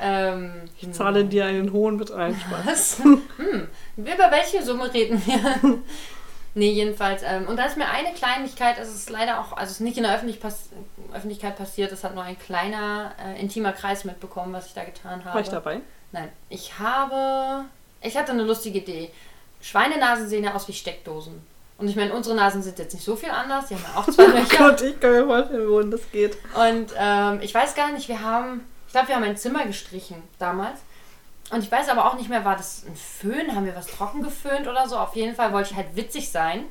[0.00, 2.34] ähm, Ich zahle dir einen hohen Betrag.
[2.64, 2.98] Was?
[3.00, 3.20] hm.
[3.96, 5.78] Über welche Summe reden wir?
[6.54, 7.22] nee, jedenfalls.
[7.24, 9.96] Ähm, und da ist mir eine Kleinigkeit, es ist leider auch, also es ist nicht
[9.96, 10.70] in der Öffentlich pass
[11.12, 15.24] Öffentlichkeit passiert, es hat nur ein kleiner, äh, intimer Kreis mitbekommen, was ich da getan
[15.24, 15.34] habe.
[15.34, 15.80] War ich dabei?
[16.12, 17.64] Nein, ich habe.
[18.00, 19.10] Ich hatte eine lustige Idee.
[19.60, 21.53] Schweinenasen sehen ja aus wie Steckdosen.
[21.76, 23.66] Und ich meine, unsere Nasen sind jetzt nicht so viel anders.
[23.66, 24.70] Die haben ja auch zwei Löcher.
[24.70, 26.36] Gott, ich kann mir vorstellen, wohin das geht.
[26.54, 28.62] Und ähm, ich weiß gar nicht, wir haben.
[28.86, 30.78] Ich glaube, wir haben ein Zimmer gestrichen damals.
[31.50, 33.54] Und ich weiß aber auch nicht mehr, war das ein Föhn?
[33.54, 34.96] Haben wir was trocken geföhnt oder so?
[34.96, 36.64] Auf jeden Fall wollte ich halt witzig sein.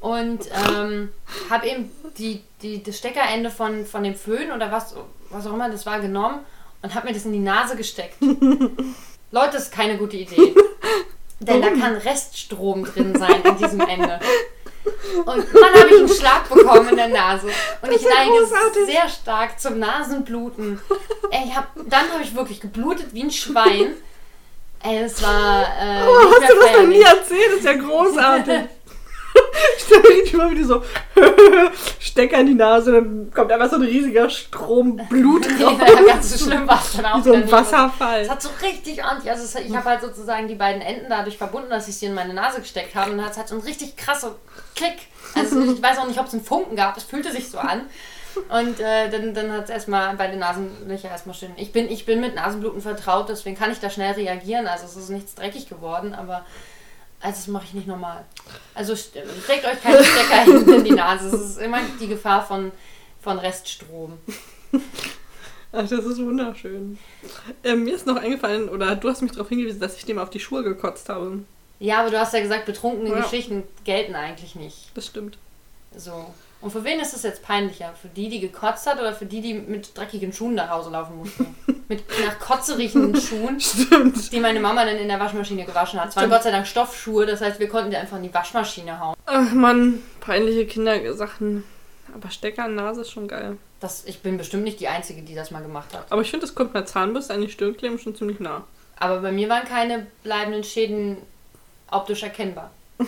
[0.00, 1.12] Und ähm,
[1.50, 4.94] habe eben die, die, das Steckerende von, von dem Föhn oder was,
[5.30, 6.40] was auch immer das war genommen
[6.82, 8.16] und habe mir das in die Nase gesteckt.
[9.30, 10.54] Leute, das ist keine gute Idee.
[11.40, 14.18] Denn da kann Reststrom drin sein in diesem Ende.
[15.24, 17.48] Und dann habe ich einen Schlag bekommen in der Nase.
[17.82, 18.86] Und ich ist ja neige großartig.
[18.86, 20.80] sehr stark zum Nasenbluten.
[21.30, 23.94] Ey, ich hab, dann habe ich wirklich geblutet wie ein Schwein.
[24.82, 27.48] Ey, es war äh, Oh, hast du das noch nie erzählt?
[27.50, 28.60] Das ist ja großartig.
[29.76, 30.82] Ich stelle mir richtig mal, wie du so
[32.00, 35.74] Stecker in die Nase, dann kommt einfach so ein riesiger Strom Blut raus.
[35.78, 37.52] Ja, ganz so schlimm war es dann auch Wie so ein wieder.
[37.52, 38.22] Wasserfall.
[38.22, 41.38] Es hat so richtig ordentlich, also es, ich habe halt sozusagen die beiden Enden dadurch
[41.38, 43.96] verbunden, dass ich sie in meine Nase gesteckt habe und es hat so einen richtig
[43.96, 44.30] krassen
[44.74, 44.98] Klick.
[45.34, 47.82] Also ich weiß auch nicht, ob es einen Funken gab, es fühlte sich so an.
[48.50, 51.50] Und äh, dann, dann hat es erstmal bei den Nasenlöcher erstmal schön.
[51.56, 54.66] Ich bin, ich bin mit Nasenbluten vertraut, deswegen kann ich da schnell reagieren.
[54.68, 56.44] Also es ist nichts dreckig geworden, aber
[57.20, 58.24] also das mache ich nicht normal.
[58.74, 61.28] Also steckt euch keine Stecker hinten in die Nase.
[61.28, 62.70] Es ist immer die Gefahr von,
[63.20, 64.18] von Reststrom.
[65.72, 66.98] Ach, das ist wunderschön.
[67.62, 70.30] Ähm, mir ist noch eingefallen, oder du hast mich darauf hingewiesen, dass ich dem auf
[70.30, 71.40] die Schuhe gekotzt habe.
[71.78, 73.20] Ja, aber du hast ja gesagt, betrunkene Ja.
[73.20, 74.90] Geschichten gelten eigentlich nicht.
[74.94, 75.38] Das stimmt.
[75.96, 76.32] So.
[76.60, 77.94] Und für wen ist es jetzt peinlicher?
[78.00, 81.18] Für die, die gekotzt hat oder für die, die mit dreckigen Schuhen nach Hause laufen
[81.18, 81.54] mussten?
[81.88, 84.32] mit nach Kotze riechenden Schuhen, Stimmt.
[84.32, 86.10] die meine Mama dann in der Waschmaschine gewaschen hat.
[86.10, 86.28] Es waren.
[86.28, 89.14] Gott sei Dank Stoffschuhe, das heißt, wir konnten die einfach in die Waschmaschine hauen.
[89.26, 91.64] Ach man, peinliche Kindersachen.
[92.14, 93.56] Aber Stecker in Nase ist schon geil.
[93.80, 96.10] Das, ich bin bestimmt nicht die Einzige, die das mal gemacht hat.
[96.10, 98.64] Aber ich finde, das kommt einer Zahnbürste an die Stirn kleben schon ziemlich nah.
[98.98, 101.18] Aber bei mir waren keine bleibenden Schäden
[101.90, 102.70] optisch erkennbar.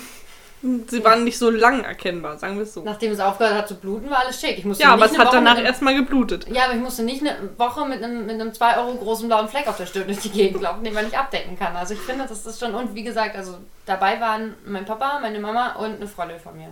[0.63, 2.83] Sie waren nicht so lang erkennbar, sagen wir es so.
[2.83, 4.59] Nachdem es aufgehört hat zu bluten, war alles schick.
[4.59, 6.47] Ich musste Ja, aber es hat Woche danach erstmal geblutet.
[6.51, 9.49] Ja, aber ich musste nicht eine Woche mit einem, mit einem 2 Euro großen blauen
[9.49, 11.75] Fleck auf der Stirn durch die Gegend laufen, den man nicht abdecken kann.
[11.77, 15.41] Also ich finde, das ist schon, und wie gesagt, also dabei waren mein Papa, meine
[15.41, 16.69] Mama und eine Freundin von mir.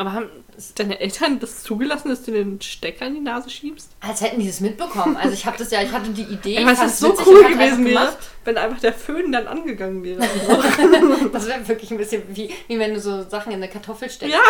[0.00, 0.30] Aber haben
[0.76, 3.90] deine Eltern das zugelassen, dass du den Stecker in die Nase schiebst?
[4.00, 5.14] Als hätten die das mitbekommen.
[5.14, 6.56] Also ich habe das ja, ich hatte die Idee.
[6.56, 10.20] Ich fand's ist so witzig cool gewesen wäre, wenn einfach der Föhn dann angegangen wäre.
[11.34, 14.34] Das wäre wirklich ein bisschen wie, wie wenn du so Sachen in eine Kartoffel steckst.
[14.34, 14.40] ja,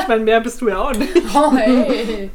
[0.00, 1.12] ich meine, mehr bist du ja auch nicht.
[1.34, 2.30] Oh, hey.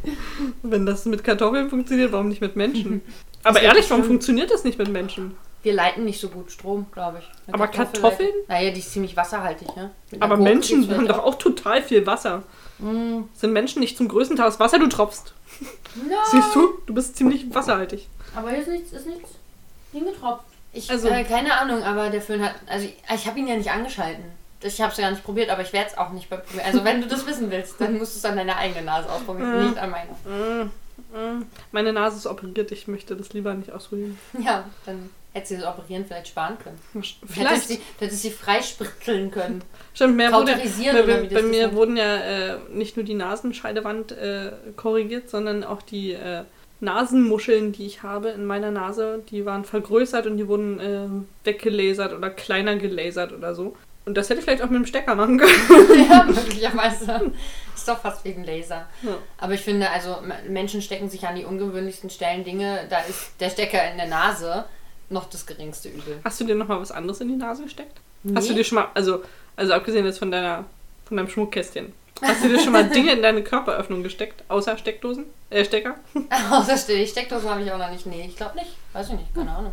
[0.62, 3.02] Wenn das mit Kartoffeln funktioniert, warum nicht mit Menschen?
[3.44, 5.36] Aber ehrlich, warum funktioniert das nicht mit Menschen?
[5.64, 7.26] Wir leiten nicht so gut Strom, glaube ich.
[7.47, 8.30] Eine Aber Kartoffel- Kartoffeln?
[8.47, 9.91] Naja, die ist ziemlich wasserhaltig, ne?
[10.12, 12.43] Mit Aber Menschen haben vielleicht doch auch total viel Wasser.
[12.80, 13.22] Mm.
[13.34, 14.80] Sind Menschen nicht zum größten Teil aus Wasser?
[14.80, 15.34] Du tropfst.
[16.10, 16.18] Ja.
[16.32, 16.74] Siehst du?
[16.86, 18.08] Du bist ziemlich wasserhaltig.
[18.36, 19.32] Aber hier ist nichts, ist nichts
[19.91, 20.43] hingetropft.
[20.74, 23.55] Ich, Also- äh, keine Ahnung, aber der Föhn hat, also ich, ich habe ihn ja
[23.55, 24.24] nicht angeschalten.
[24.62, 26.66] Ich habe es gar nicht probiert, aber ich werde es auch nicht probieren.
[26.66, 29.55] Also wenn du das wissen willst, dann musst du es an deiner eigenen Nase ausprobieren,
[29.55, 29.64] Ja.
[29.64, 30.12] nicht an meiner.
[30.26, 30.72] Mm,
[31.14, 31.45] mm.
[31.72, 34.18] Meine Nase ist operiert, ich möchte das lieber nicht ausprobieren.
[34.39, 36.80] Ja, dann hättest du das Operieren vielleicht sparen können.
[36.94, 37.68] Hättest Vielleicht.
[37.68, 39.64] sie, hättest sie freispritzeln können.
[39.94, 41.76] Stimmt, mehr wurde, bei, oder wie das bei mir nennt.
[41.76, 46.44] wurden ja äh, nicht nur die Nasenscheidewand äh, korrigiert, sondern auch die äh,
[46.80, 51.08] Nasenmuscheln, die ich habe in meiner Nase, die waren vergrößert und die wurden äh,
[51.46, 53.76] weggelasert oder kleiner gelasert oder so.
[54.06, 56.10] Und das hätte ich vielleicht auch mit dem Stecker machen können.
[56.10, 57.32] ja, möglicherweise.
[57.76, 58.88] Ist doch fast wie ein Laser.
[59.02, 59.18] Ja.
[59.38, 60.18] Aber ich finde, also
[60.48, 62.86] Menschen stecken sich an die ungewöhnlichsten Stellen Dinge.
[62.90, 64.64] Da ist der Stecker in der Nase
[65.10, 66.20] noch das geringste Übel.
[66.24, 67.97] Hast du dir noch mal was anderes in die Nase gesteckt?
[68.36, 68.60] Hast du Nee.
[68.60, 69.24] dir schon mal, also,
[69.55, 70.66] also abgesehen jetzt von deiner,
[71.05, 75.26] von deinem Schmuckkästchen, hast du dir schon mal Dinge in deine Körperöffnung gesteckt, außer Steckdosen,
[75.49, 75.95] äh, Stecker?
[76.51, 78.05] Außer die Steckdose habe ich auch noch nicht.
[78.05, 78.72] Nee, ich glaube nicht.
[78.93, 79.34] Weiß ich nicht.
[79.34, 79.72] Keine Ahnung.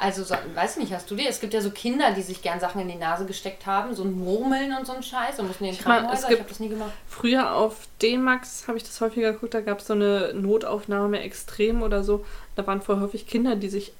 [0.00, 1.28] Also, so, weiß ich nicht, hast du dir?
[1.28, 4.04] Es gibt ja so Kinder, die sich gern Sachen in die Nase gesteckt haben, so
[4.04, 6.30] ein Murmeln und so ein Scheiß und mussten in den Krankenhäuser.
[6.30, 6.92] Ich habe das nie gemacht.
[7.08, 11.82] Früher auf D-Max habe ich das häufiger geguckt, da gab es so eine Notaufnahme extrem
[11.82, 12.24] oder so.
[12.54, 13.92] Da waren voll häufig Kinder, die sich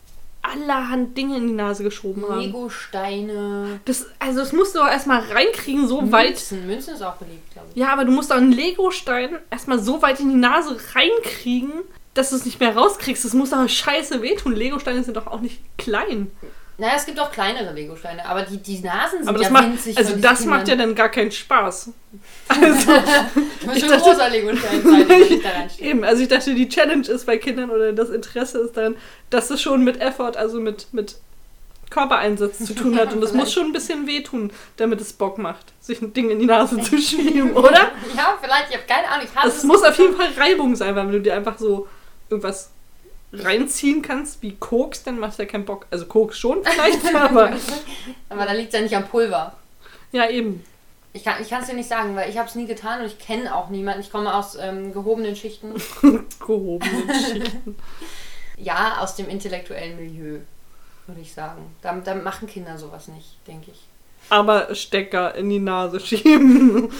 [0.52, 2.40] allerhand Dinge in die Nase geschoben haben.
[2.40, 3.80] Lego-Steine.
[3.84, 6.30] Das, also das musst du auch erstmal reinkriegen, so weit.
[6.30, 6.66] Münzen.
[6.66, 7.76] Münzen ist auch beliebt, glaube ich.
[7.76, 11.72] Ja, aber du musst auch einen Lego-Stein erstmal so weit in die Nase reinkriegen,
[12.14, 13.24] dass du es nicht mehr rauskriegst.
[13.24, 14.54] Das muss doch scheiße wehtun.
[14.54, 16.30] Lego-Steine sind doch auch nicht klein.
[16.80, 19.64] Naja, es gibt auch kleinere Lego-Steine, aber die, die Nasen sind Aber das ja macht,
[19.66, 19.98] winzig.
[19.98, 21.90] also das macht ja dann gar keinen Spaß.
[22.48, 25.86] Also, Du ich ein dachte- großer Lego-Stein sein, wenn ich da reinstehe.
[25.90, 28.96] eben, also ich dachte, die Challenge ist bei Kindern oder das Interesse ist daran,
[29.30, 31.16] dass es schon mit Effort, also mit, mit
[31.90, 33.12] Körpereinsatz zu tun hat.
[33.14, 36.38] Und es muss schon ein bisschen wehtun, damit es Bock macht, sich ein Ding in
[36.38, 37.90] die Nase zu schieben, oder?
[38.16, 39.26] Ja, vielleicht, ich habe keine Ahnung.
[39.28, 41.88] Ich habe Es muss auf jeden Fall Reibung sein, weil wenn du dir einfach so
[42.30, 42.70] irgendwas
[43.32, 45.86] reinziehen kannst, wie Koks, dann macht ja keinen Bock.
[45.90, 47.52] Also Koks schon vielleicht, aber
[48.28, 49.54] Aber da liegt es ja nicht am Pulver.
[50.12, 50.64] ja eben.
[51.14, 53.54] Ich kann es dir nicht sagen, weil ich habe es nie getan und ich kenne
[53.54, 54.00] auch niemanden.
[54.02, 55.74] Ich komme aus ähm, gehobenen Schichten.
[56.46, 57.76] Gehobene Schichten.
[58.60, 60.40] Ja, aus dem intellektuellen Milieu,
[61.06, 61.76] würde ich sagen.
[61.80, 63.80] Da, da machen Kinder sowas nicht, denke ich.
[64.30, 66.90] Aber Stecker in die Nase schieben.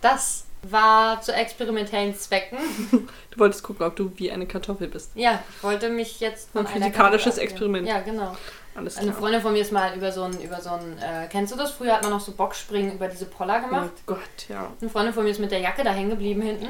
[0.00, 2.58] Das war zu experimentellen Zwecken.
[3.30, 5.10] Du wolltest gucken, ob du wie eine Kartoffel bist.
[5.14, 7.86] Ja, ich wollte mich jetzt von Ein physikalisches Experiment.
[7.86, 8.34] Ja, genau.
[8.74, 9.20] Alles Eine klar.
[9.20, 11.70] Freundin von mir ist mal über so ein, über so ein, äh, kennst du das?
[11.72, 13.90] Früher hat man noch so Boxspringen über diese Poller Oh gemacht.
[14.06, 14.70] Gott, ja.
[14.80, 16.68] Eine Freundin von mir ist mit der Jacke da hängen geblieben hinten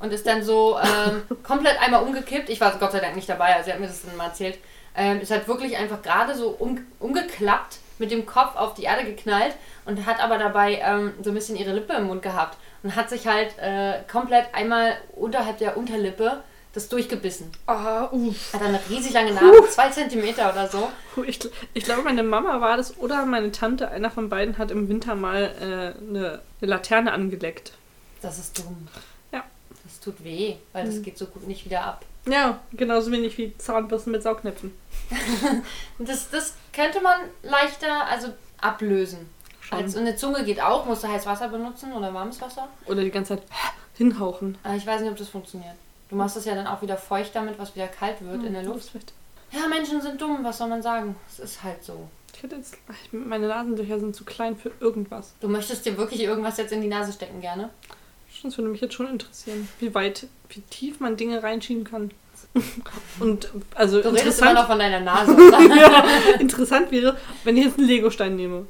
[0.00, 2.50] und ist dann so ähm, komplett einmal umgekippt.
[2.50, 4.58] Ich war Gott sei Dank nicht dabei, also sie hat mir das dann mal erzählt.
[4.96, 9.04] Ähm, ist halt wirklich einfach gerade so um, umgeklappt, mit dem Kopf auf die Erde
[9.04, 12.96] geknallt und hat aber dabei ähm, so ein bisschen ihre Lippe im Mund gehabt und
[12.96, 17.50] hat sich halt äh, komplett einmal unterhalb der Unterlippe das durchgebissen.
[17.66, 18.52] Ah, uff.
[18.54, 20.88] Hat eine riesig lange Narbe, zwei Zentimeter oder so.
[21.26, 21.40] Ich,
[21.74, 25.16] ich glaube, meine Mama war das oder meine Tante, einer von beiden hat im Winter
[25.16, 25.64] mal äh,
[26.00, 27.72] eine, eine Laterne angeleckt.
[28.22, 28.86] Das ist dumm.
[29.32, 29.42] Ja.
[29.82, 31.02] Das tut weh, weil das Mhm.
[31.02, 32.04] geht so gut nicht wieder ab.
[32.28, 34.72] Ja, genauso wenig wie Zahnbürsten mit Saugnäpfen.
[35.98, 38.28] Das, das könnte man leichter also
[38.60, 39.28] ablösen.
[39.70, 39.78] Schon.
[39.78, 40.84] Als, und eine Zunge geht auch.
[40.86, 42.68] Musst du heißes Wasser benutzen oder warmes Wasser?
[42.86, 43.46] Oder die ganze Zeit
[43.96, 44.58] hinhauchen.
[44.62, 45.74] Aber ich weiß nicht, ob das funktioniert.
[46.08, 48.62] Du machst das ja dann auch wieder feucht damit, was wieder kalt wird in der
[48.62, 48.90] Du Luft.
[49.52, 51.14] Ja, Menschen sind dumm, was soll man sagen?
[51.28, 52.08] Es ist halt so.
[52.34, 52.76] Ich hätte jetzt,
[53.12, 55.34] meine Nasenlöcher sind zu klein für irgendwas.
[55.40, 57.70] Du möchtest dir wirklich irgendwas jetzt in die Nase stecken, gerne?
[58.42, 62.10] Das würde mich jetzt schon interessieren, wie weit, wie tief man Dinge reinschieben kann.
[63.20, 65.36] Und also Du redest immer noch von deiner Nase.
[65.52, 66.04] ja,
[66.38, 68.66] interessant wäre, wenn ich jetzt einen Legostein nehme.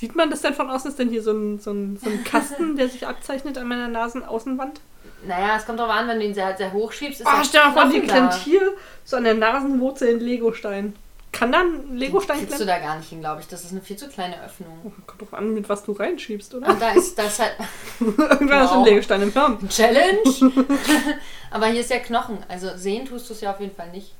[0.00, 0.90] Sieht man das denn von außen?
[0.90, 3.88] Ist denn hier so ein, so, ein, so ein Kasten, der sich abzeichnet an meiner
[3.88, 4.80] Nasenaußenwand?
[5.26, 7.20] naja, es kommt drauf an, wenn du ihn sehr, sehr hoch schiebst.
[7.20, 8.72] Ist Ah, der stell mal vor, die klemmt hier
[9.04, 10.94] so an der Nasenwurzel ein Legostein.
[11.32, 12.80] Kann da ein Legostein Kriegst du klemmen?
[12.82, 13.46] da gar nicht hin, glaube ich.
[13.46, 14.80] Das ist eine viel zu kleine Öffnung.
[14.82, 16.68] Oh, kommt drauf an, mit was du reinschiebst, oder?
[16.70, 17.52] Und da ist das halt
[18.00, 18.86] Irgendwann ist ein Wow.
[18.86, 19.68] Legostein im Hirn.
[19.68, 20.22] Challenge.
[21.50, 22.38] Aber hier ist ja Knochen.
[22.48, 24.14] Also sehen tust du es ja auf jeden Fall nicht.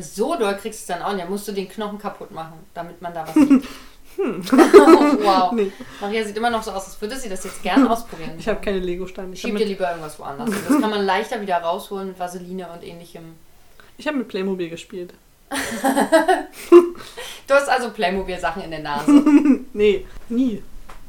[0.00, 1.24] So doll kriegst du es dann auch nicht.
[1.26, 3.64] Da musst du den Knochen kaputt machen, damit man da was sieht.
[4.18, 5.52] wow.
[5.52, 8.32] Nee, Maria sieht immer noch so aus, als würde sie das jetzt gerne ausprobieren.
[8.38, 9.32] ich habe keine Legosteine.
[9.34, 10.50] Ich habe Schieb dir lieber irgendwas woanders.
[10.68, 13.34] Das kann man leichter wieder rausholen mit Vaseline und ähnlichem.
[13.98, 15.14] ich hab mit Playmobil gespielt.
[17.46, 19.12] Du hast also Playmobil-Sachen in der Nase.
[19.74, 20.62] Nee, nie.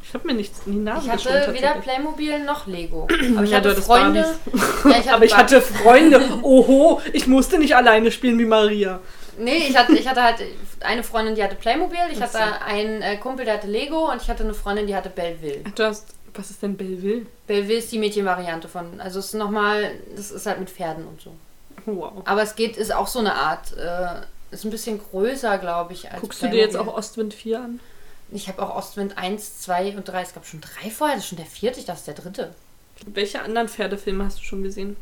[0.03, 1.75] Ich habe mir nichts in die Nase Ich hatte weder.
[1.75, 3.07] Playmobil noch Lego.
[3.35, 4.35] Aber ich Ja, hatte Freunde.
[4.83, 6.21] Ja, ich Aber ich hatte Freunde.
[6.43, 8.99] Oho, ich musste nicht alleine spielen wie Maria.
[9.37, 10.37] Nee, ich hatte, ich hatte halt
[10.81, 14.29] eine Freundin, die hatte Playmobil, ich hatte einen äh, Kumpel, der hatte Lego und ich
[14.29, 15.63] hatte eine Freundin, die hatte Belleville.
[15.75, 16.07] Du hast.
[16.33, 17.25] Was ist denn Belleville?
[17.47, 18.99] Belleville ist die Mädchenvariante von.
[18.99, 21.33] Also es ist nochmal, das ist halt mit Pferden und so.
[21.85, 22.23] Wow.
[22.25, 24.21] Aber es geht, ist auch so eine Art, äh,
[24.51, 26.99] ist ein bisschen größer, glaube ich, als Guckst du dir jetzt auch Playmobil.
[26.99, 27.79] Ostwind 4 an?
[28.31, 30.21] Ich habe auch Ostwind 1, 2 und 3.
[30.21, 31.15] Es gab schon drei vorher.
[31.15, 31.79] Das ist schon der vierte.
[31.79, 32.55] Ich dachte, das ist der dritte.
[33.05, 34.97] Welche anderen Pferdefilme hast du schon gesehen?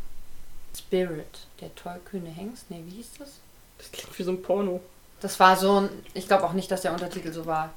[0.77, 2.69] Spirit, der tollkühne Hengst.
[2.69, 3.29] Nee, wie hieß das?
[3.77, 4.81] Das klingt wie so ein Porno.
[5.23, 5.89] Das war so ein.
[6.13, 7.73] Ich glaube auch nicht, dass der Untertitel so war.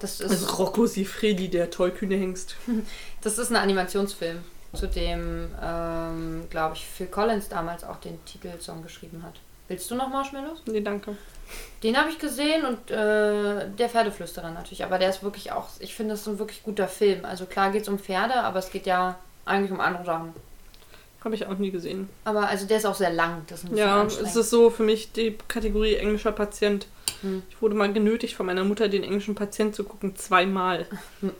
[0.00, 2.56] Das ist, Also Rocco Sifredi, der tollkühne Hengst.
[3.22, 4.44] das ist ein Animationsfilm,
[4.74, 9.34] zu dem, ähm, glaube ich, Phil Collins damals auch den Titelsong geschrieben hat.
[9.68, 10.62] Willst du noch Marshmallows?
[10.66, 11.16] Nee, danke.
[11.82, 14.84] Den habe ich gesehen und äh, der Pferdeflüsterer natürlich.
[14.84, 17.24] Aber der ist wirklich auch, ich finde, das ist ein wirklich guter Film.
[17.24, 20.34] Also klar geht es um Pferde, aber es geht ja eigentlich um andere Sachen.
[21.22, 22.08] Habe ich auch nie gesehen.
[22.24, 23.42] Aber also der ist auch sehr lang.
[23.48, 26.86] Das bisschen Ja, es ist so für mich die Kategorie englischer Patient.
[27.22, 27.42] Hm.
[27.50, 30.86] Ich wurde mal genötigt von meiner Mutter, den englischen Patient zu gucken, zweimal.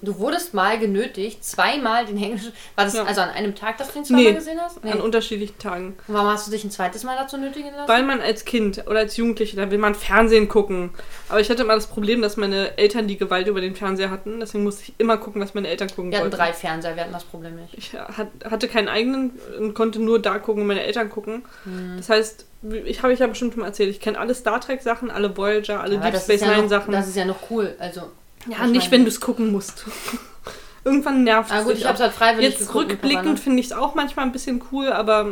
[0.03, 2.53] Du wurdest mal genötigt, zweimal den englischen.
[2.77, 3.05] War das Ja.
[3.05, 4.85] also an einem Tag, dass du ihn zweimal Nee, gesehen hast?
[4.85, 5.97] An unterschiedlichen Tagen.
[6.07, 7.89] Und warum hast du dich ein zweites Mal dazu nötigen lassen?
[7.89, 10.91] Weil man als Kind oder als Jugendliche, da will man Fernsehen gucken.
[11.29, 14.41] Aber ich hatte immer das Problem, dass meine Eltern die Gewalt über den Fernseher hatten.
[14.41, 16.37] Deswegen musste ich immer gucken, was meine Eltern gucken wir hatten wollten.
[16.37, 17.75] drei Fernseher, wir hatten das Problem nicht.
[17.77, 21.43] Ich hat, hatte keinen eigenen und konnte nur da gucken, wo meine Eltern gucken.
[21.65, 21.95] Hm.
[21.97, 22.47] Das heißt,
[22.85, 25.37] ich habe ich ja bestimmt schon mal erzählt, ich kenne alle Star Trek Sachen, alle
[25.37, 26.93] Voyager, alle Aber Deep Space ja Nine noch, Sachen.
[26.93, 27.75] das ist ja noch cool.
[27.79, 28.03] Also,
[28.47, 29.85] Ja, Ich nicht, wenn du es gucken musst.
[30.85, 31.99] Irgendwann nervt ah es gut, dich ich auch.
[31.99, 35.27] halt freiwillig Jetzt geguckt rückblickend finde ich es auch manchmal ein bisschen cool, aber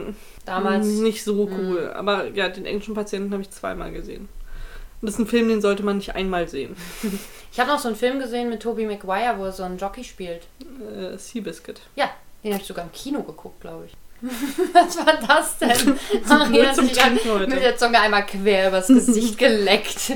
[0.45, 0.87] Damals.
[0.87, 1.53] nicht so Mhm.
[1.59, 1.93] cool.
[1.95, 4.29] Aber ja, den englischen Patienten habe ich zweimal gesehen.
[5.01, 6.77] Und das ist ein Film, den sollte man nicht einmal sehen.
[7.51, 10.05] Ich habe noch so einen Film gesehen mit Tobey Maguire, wo er so einen Jockey
[10.05, 10.43] spielt.
[10.61, 11.81] Äh, Seabiscuit.
[11.97, 12.11] Ja,
[12.45, 13.93] den habe ich sogar im Kino geguckt, glaube ich.
[14.73, 15.95] Was war das denn?
[16.29, 20.13] Maria hat sich an- mit der Zunge einmal quer übers Gesicht geleckt.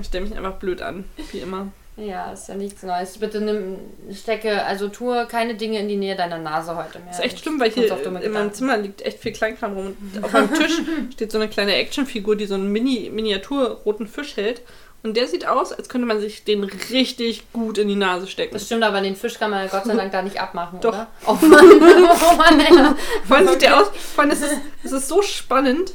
[0.00, 1.68] Ich stelle mich einfach blöd an, wie immer.
[1.98, 3.18] Ja, ist ja nichts Neues.
[3.18, 3.76] Bitte nimm,
[4.14, 7.08] stecke, also tue keine Dinge in die Nähe deiner Nase heute mehr.
[7.08, 8.54] Das ist echt schlimm, weil hier in meinem Gedanken.
[8.54, 9.96] Zimmer liegt echt viel Kleinkram rum.
[10.14, 10.80] Und auf meinem Tisch
[11.12, 14.62] steht so eine kleine Actionfigur, die so einen Mini Miniatur-roten Fisch hält.
[15.04, 18.54] Und der sieht aus, als könnte man sich den richtig gut in die Nase stecken.
[18.54, 20.90] Das stimmt, aber den Fisch kann man ja Gott sei Dank da nicht abmachen, Doch.
[20.90, 21.08] oder?
[21.26, 22.94] Oh Mann, oh Mann, ey.
[23.26, 24.52] Vor allem sieht der aus, vor allem ist es,
[24.84, 25.92] es ist so spannend,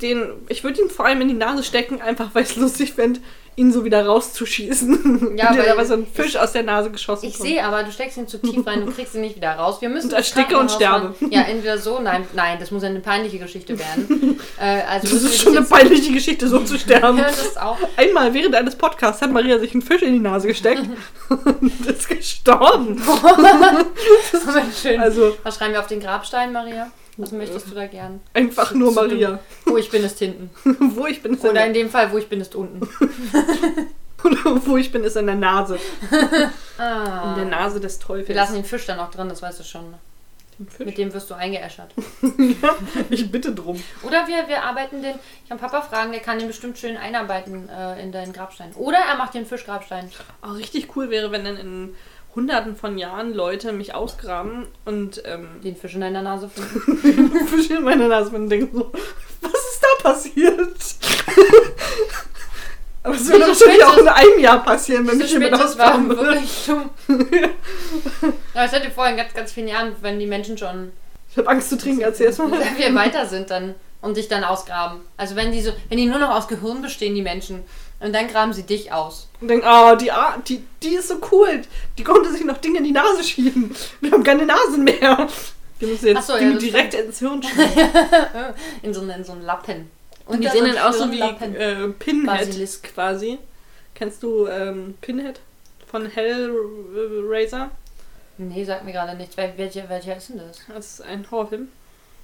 [0.00, 2.94] den, ich würde ihn vor allem in die Nase stecken, einfach weil ich es lustig
[2.94, 3.20] fände,
[3.56, 5.00] ihn so wieder rauszuschießen.
[5.36, 7.92] Ja, Und weil aber so ein Fisch aus der Nase geschossen Ich sehe, aber du
[7.92, 9.80] steckst ihn zu tief rein, du kriegst ihn nicht wieder raus.
[9.80, 11.30] Wir müssen Und ersticke und Krankenhaus fahren.
[11.30, 14.38] Ja, entweder so, nein, nein, das muss eine peinliche Geschichte werden.
[14.60, 17.18] äh, also Das ist schon eine peinliche Geschichte, so zu sterben.
[17.18, 17.78] Ja, das ist auch.
[17.96, 20.82] Einmal während eines Podcasts hat Maria sich einen Fisch in die Nase gesteckt
[21.28, 23.00] und ist gestorben.
[23.06, 23.84] Aber
[24.80, 25.00] schön.
[25.00, 26.90] Also Was schreiben wir auf den Grabstein, Maria?
[27.20, 28.20] Was möchtest du da gern?
[28.34, 29.38] einfach nur Maria.
[29.64, 30.50] Wo ich bin, ist hinten.
[30.96, 32.80] Wo ich bin, ist Oder in dem Fall, wo ich bin, ist unten.
[34.24, 35.78] oder wo ich bin, ist in der Nase.
[36.78, 37.32] Ah.
[37.32, 38.28] In der Nase des Teufels.
[38.28, 39.92] Wir lassen den Fisch dann auch drin, das weißt du schon.
[40.66, 40.86] Fisch.
[40.86, 41.92] Mit dem wirst du eingeäschert.
[43.10, 43.82] Ich bitte drum.
[44.02, 47.68] Oder wir, wir arbeiten den, ich kann Papa fragen, der kann den bestimmt schön einarbeiten
[47.68, 48.72] äh, in deinen Grabstein.
[48.76, 50.10] Oder er macht den Fischgrabstein.
[50.40, 51.94] Auch richtig cool wäre, wenn dann in
[52.34, 57.46] hunderten von Jahren Leute mich ausgraben und ähm, Den Fisch in deiner Nase finden.
[57.46, 58.92] Fische in meiner Nase und denken so,
[59.40, 60.76] was ist da passiert?
[63.02, 66.42] Aber es würde spät auch in einem Jahr passieren, wenn das war ausgraben würde.
[68.54, 70.92] Aber ich hatte vorhin ganz, ganz vielen Jahren, wenn die Menschen schon
[71.30, 72.50] Ich habe Angst zu trinken, erzähl erst mal.
[72.50, 75.00] wenn wir weiter sind dann und dich dann ausgraben.
[75.16, 77.64] Also wenn die so, wenn die nur noch aus Gehirn bestehen, die Menschen,
[78.00, 79.28] und dann graben sie dich aus.
[79.40, 81.62] Und denken, ah, die, A- die, die ist so cool.
[81.98, 83.74] Die konnte sich noch Dinge in die Nase schieben.
[84.00, 85.28] Wir haben keine Nasen mehr.
[85.78, 87.64] Wir müssen jetzt so, ja, direkt ins Hirn schieben.
[88.82, 89.90] In so, einen- in so einen Lappen.
[90.26, 92.92] Und die sehen dann aus so wie äh, Pinhead Basilisk.
[92.94, 93.38] quasi.
[93.94, 95.40] Kennst du ähm, Pinhead
[95.90, 97.70] von Hellraiser?
[98.38, 99.36] Nee, sagt mir gerade nichts.
[99.36, 100.58] Wel- Welcher, welcher ist denn das?
[100.68, 101.68] Das ist ein Horrorfilm.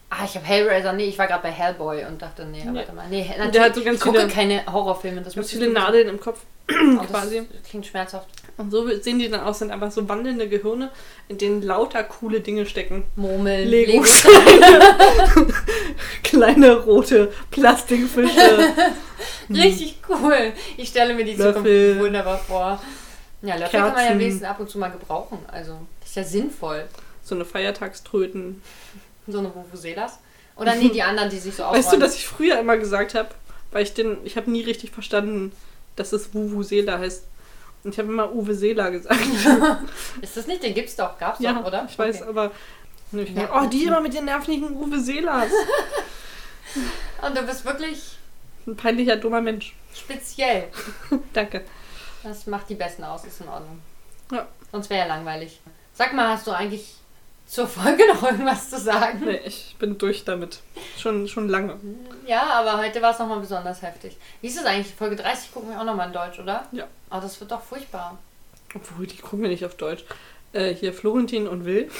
[0.09, 0.92] Ah, ich habe Hellraiser.
[0.92, 2.78] Nee, ich war gerade bei Hellboy und dachte, nee, Nee.
[2.78, 3.09] warte mal.
[3.09, 5.20] Nee, der natürlich, hat so ganz ich gucke viele- keine Horrorfilme.
[5.20, 5.68] Das Ganz viele.
[5.68, 6.40] Nadeln im Kopf.
[6.98, 7.46] Oh, quasi.
[7.68, 8.28] Klingt schmerzhaft.
[8.57, 10.90] Und so sehen die dann aus, sind einfach so wandelnde Gehirne,
[11.28, 13.04] in denen lauter coole Dinge stecken.
[13.14, 13.68] Murmeln.
[13.68, 14.24] Legos.
[16.22, 18.74] Kleine rote Plastikfische.
[19.50, 20.52] Richtig cool.
[20.76, 21.54] Ich stelle mir die Löffel.
[21.92, 22.80] Zukunft wunderbar vor.
[23.42, 24.18] Ja, Löffel kann man ja Kerzen.
[24.20, 25.38] wenigstens ab und zu mal gebrauchen.
[25.52, 26.84] Also, das ist ja sinnvoll.
[27.22, 28.62] So eine Feiertagströten.
[29.26, 30.18] So eine Vuvuzelas.
[30.56, 31.84] Oder nee, die anderen, die sich so aufräumen.
[31.84, 33.28] Weißt du, dass ich früher immer gesagt habe,
[33.72, 35.52] weil ich den, ich habe nie richtig verstanden,
[35.96, 37.24] dass es Vuvuzela heißt.
[37.84, 39.20] Und ich habe immer Uwe Seela gesagt.
[40.22, 40.62] Ist das nicht?
[40.62, 41.18] Den gibt's doch.
[41.18, 41.86] Gab's ja, doch, oder?
[41.88, 42.28] ich weiß, Okay.
[42.30, 42.50] aber
[43.12, 45.50] ich Ja, dachte, oh, die immer mit den nervigen Uwe Seelas.
[47.22, 48.16] Und du bist wirklich
[48.66, 49.74] Ein peinlicher, dummer Mensch.
[49.94, 50.68] speziell.
[51.32, 51.64] Danke.
[52.22, 53.80] Das macht die Besten aus, ist in Ordnung.
[54.32, 54.48] Ja.
[54.72, 55.60] Sonst wäre ja langweilig.
[55.94, 56.96] Sag mal, hast du eigentlich
[57.47, 59.20] zur Folge noch irgendwas zu sagen?
[59.24, 60.59] Nee, ich bin durch damit.
[60.99, 61.76] Schon, schon lange.
[62.26, 64.16] Ja, aber heute war es nochmal besonders heftig.
[64.40, 64.94] Wie ist es eigentlich?
[64.94, 66.66] Folge 30 gucken wir auch nochmal in Deutsch, oder?
[66.72, 66.84] Ja.
[67.11, 68.18] Aber das wird doch furchtbar.
[68.74, 70.05] Obwohl, die gucken wir nicht auf Deutsch.
[70.53, 71.90] Äh, hier Florentin und Will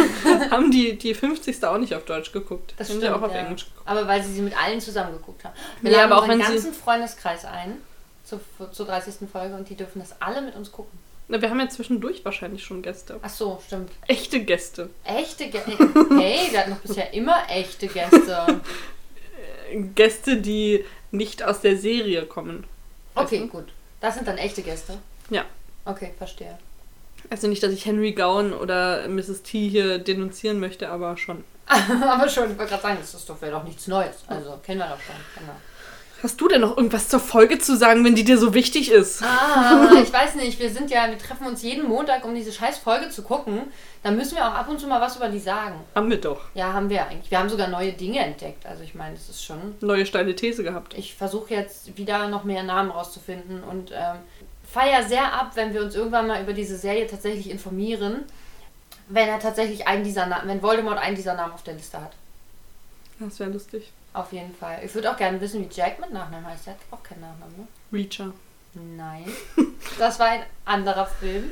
[0.50, 1.64] haben die, die 50.
[1.64, 2.74] auch nicht auf Deutsch geguckt.
[2.78, 3.38] Das Die haben stimmt, auch auf ja.
[3.40, 3.88] Englisch geguckt.
[3.88, 5.54] Aber weil sie sie mit allen zusammen geguckt haben.
[5.82, 7.76] Wir Ja, laden aber auch unseren wenn sie- ganzen Freundeskreis ein
[8.24, 8.40] zur,
[8.72, 9.28] zur 30.
[9.30, 10.98] Folge und die dürfen das alle mit uns gucken.
[11.28, 13.18] Na, wir haben ja zwischendurch wahrscheinlich schon Gäste.
[13.20, 13.90] Ach so, stimmt.
[14.06, 14.90] Echte Gäste.
[15.04, 15.72] Echte Gäste.
[16.18, 18.60] Hey, wir hatten doch bisher immer echte Gäste.
[19.94, 22.64] Gäste, die nicht aus der Serie kommen.
[23.14, 23.72] Okay, Weißt gut.
[24.00, 24.98] Das sind dann echte Gäste.
[25.30, 25.44] Ja.
[25.84, 26.58] Okay, verstehe.
[27.30, 29.42] Also nicht, dass ich Henry Gowan oder Mrs.
[29.42, 31.44] T hier denunzieren möchte, aber schon.
[31.66, 34.22] Aber schon, ich wollte gerade sagen, das ist doch, wäre doch nichts Neues.
[34.28, 35.16] Also, kennen wir doch schon.
[35.36, 35.56] Genau.
[36.22, 39.22] Hast du denn noch irgendwas zur Folge zu sagen, wenn die dir so wichtig ist?
[39.22, 42.78] Ah, ich weiß nicht, wir sind ja, wir treffen uns jeden Montag, um diese scheiß
[42.78, 43.64] Folge zu gucken.
[44.02, 45.74] Da müssen wir auch ab und zu mal was über die sagen.
[45.94, 46.46] Haben wir doch.
[46.54, 47.30] Ja, haben wir eigentlich.
[47.30, 48.64] Wir haben sogar neue Dinge entdeckt.
[48.64, 49.74] Also ich meine, das ist schon.
[49.80, 50.94] Neue steile These gehabt.
[50.94, 54.16] Ich versuche jetzt wieder noch mehr Namen rauszufinden und ähm,
[54.64, 58.24] feier sehr ab, wenn wir uns irgendwann mal über diese Serie tatsächlich informieren,
[59.08, 62.12] wenn er tatsächlich einen dieser Namen, wenn Voldemort einen dieser Namen auf der Liste hat.
[63.18, 63.92] Das wäre lustig.
[64.12, 64.80] Auf jeden Fall.
[64.84, 66.66] Ich würde auch gerne wissen, wie Jack mit Nachnamen heißt.
[66.66, 67.66] Der hat auch keinen Nachnamen, ne?
[67.92, 68.32] Reacher.
[68.74, 69.24] Nein.
[69.98, 71.50] Das war ein anderer Film.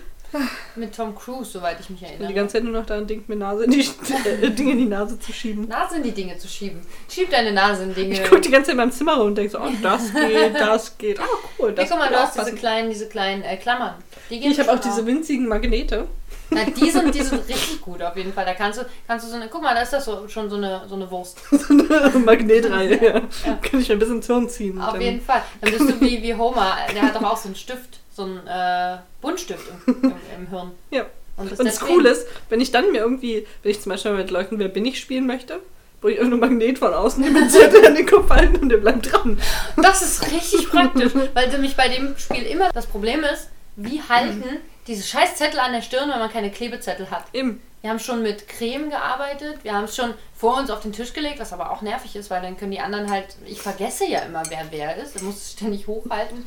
[0.75, 2.27] Mit Tom Cruise, soweit ich mich erinnere.
[2.27, 3.81] die ganze Zeit nur noch daran denkt, mir Nase in die,
[4.43, 5.69] äh, Dinge in die Nase zu schieben.
[5.69, 6.81] Nase in die Dinge zu schieben.
[7.09, 8.15] Schieb deine Nase in Dinge.
[8.15, 10.55] Ich gucke die ganze Zeit in meinem Zimmer rum und denke so, oh, das geht,
[10.57, 11.21] das geht.
[11.21, 11.23] Oh,
[11.59, 11.69] cool.
[11.69, 13.95] Hey, Das guck mal, du hast diese kleinen, diese kleinen äh, Klammern.
[14.29, 16.09] Ich habe auch diese winzigen Magnete.
[16.51, 18.45] Na, die sind, die sind richtig gut auf jeden Fall.
[18.45, 19.49] Da kannst du, kannst du so eine.
[19.49, 21.39] Guck mal, da ist das so, schon so eine, so eine Wurst.
[21.51, 23.05] so eine Magnetreihe.
[23.05, 23.15] Ja.
[23.19, 23.59] Ja.
[23.63, 24.81] Kann ich ein bisschen ins Hirn ziehen.
[24.81, 25.43] Auf jeden Fall.
[25.61, 26.77] Dann bist du wie, wie Homer.
[26.95, 30.71] Der hat doch auch so einen Stift, so einen äh, Buntstift im, im, im Hirn.
[30.91, 31.07] Ja.
[31.37, 34.13] Und das, Und das Coole ist, wenn ich dann mir irgendwie, wenn ich zum Beispiel
[34.13, 35.59] mit Leuten Wer bin ich spielen möchte,
[36.01, 39.41] wo ich irgendein Magnet von außen imitiert an den Kopf halten und der bleibt dran.
[39.77, 44.61] Das ist richtig praktisch, weil nämlich bei dem Spiel immer das Problem ist, wie halten
[44.87, 47.24] diese scheiß Zettel an der Stirn, wenn man keine Klebezettel hat.
[47.32, 47.62] Eben.
[47.80, 51.12] Wir haben schon mit Creme gearbeitet, wir haben es schon vor uns auf den Tisch
[51.12, 54.20] gelegt, was aber auch nervig ist, weil dann können die anderen halt, ich vergesse ja
[54.20, 56.47] immer, wer wer ist, du musst es ständig hochhalten.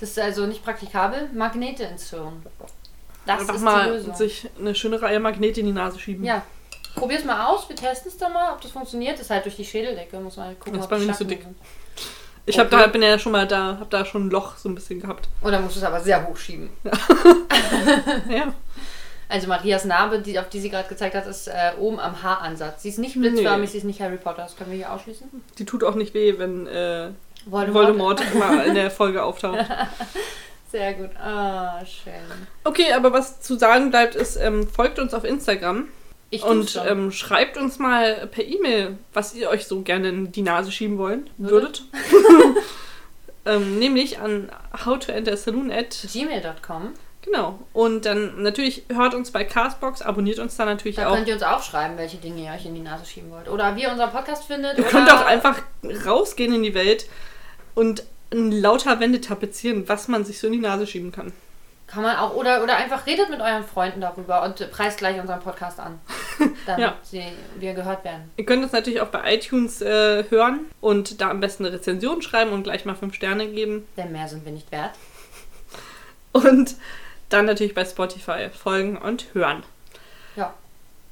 [0.00, 1.28] Das ist also nicht praktikabel.
[1.32, 2.42] Magnete ins Hirn.
[3.24, 4.14] Das Einfach ist die mal Lösung.
[4.16, 6.24] sich eine schöne Reihe Magnete in die Nase schieben.
[6.24, 6.42] Ja.
[6.96, 9.14] Probier's mal aus, wir testen es dann mal, ob das funktioniert.
[9.14, 11.16] Das ist halt durch die Schädeldecke, muss man halt gucken, Das ist bei mir nicht
[11.16, 11.42] so dick.
[11.42, 11.56] sind.
[12.44, 12.82] Ich hab Okay.
[12.82, 15.28] da, bin ja schon mal da, hab da schon ein Loch so ein bisschen gehabt.
[15.42, 16.70] Oder musst du es aber sehr hoch schieben.
[18.28, 18.52] Ja.
[19.28, 22.82] Also Marias Narbe, die, auf die sie gerade gezeigt hat, ist äh, oben am Haaransatz.
[22.82, 23.66] Sie ist nicht blitzförmig, Nee.
[23.72, 24.42] sie ist nicht Harry Potter.
[24.42, 25.26] Das können wir hier ausschließen.
[25.58, 27.08] Die tut auch nicht weh, wenn äh,
[27.46, 27.86] Voldemort.
[27.86, 29.64] Voldemort immer in der Folge auftaucht.
[30.70, 31.16] Sehr gut.
[31.16, 32.12] Ah, schön.
[32.64, 35.88] Okay, aber was zu sagen bleibt, ist, ähm, folgt uns auf Instagram
[36.34, 40.40] Ich und ähm, schreibt uns mal per E-Mail, was ihr euch so gerne in die
[40.40, 41.82] Nase schieben wollen Würdet?
[41.92, 42.64] würdet.
[43.44, 44.50] ähm, nämlich an
[44.86, 46.94] howtoentersaloon at gmail.com.
[47.20, 47.58] genau.
[47.74, 51.16] Und dann natürlich hört uns bei Castbox, abonniert uns da natürlich Da auch.
[51.16, 53.50] könnt ihr uns auch schreiben, welche Dinge ihr euch in die Nase schieben wollt.
[53.50, 54.78] Oder wie ihr unseren Podcast findet.
[54.78, 55.60] Ihr könnt auch einfach
[56.06, 57.04] rausgehen in die Welt
[57.74, 61.34] und in lauter Wände tapezieren, was man sich so in die Nase schieben kann.
[61.86, 62.34] Kann man auch.
[62.34, 66.00] Oder, oder einfach redet mit euren Freunden darüber und preist gleich unseren Podcast an.
[66.66, 66.96] Damit Ja.
[67.02, 67.22] sie,
[67.58, 68.30] wir gehört werden.
[68.38, 72.22] Ihr könnt uns natürlich auch bei iTunes äh, hören und da am besten eine Rezension
[72.22, 73.86] schreiben und gleich mal fünf Sterne geben.
[73.98, 74.92] Denn mehr sind wir nicht wert.
[76.32, 76.76] Und
[77.28, 79.62] dann natürlich bei Spotify folgen und hören.
[80.36, 80.54] Ja.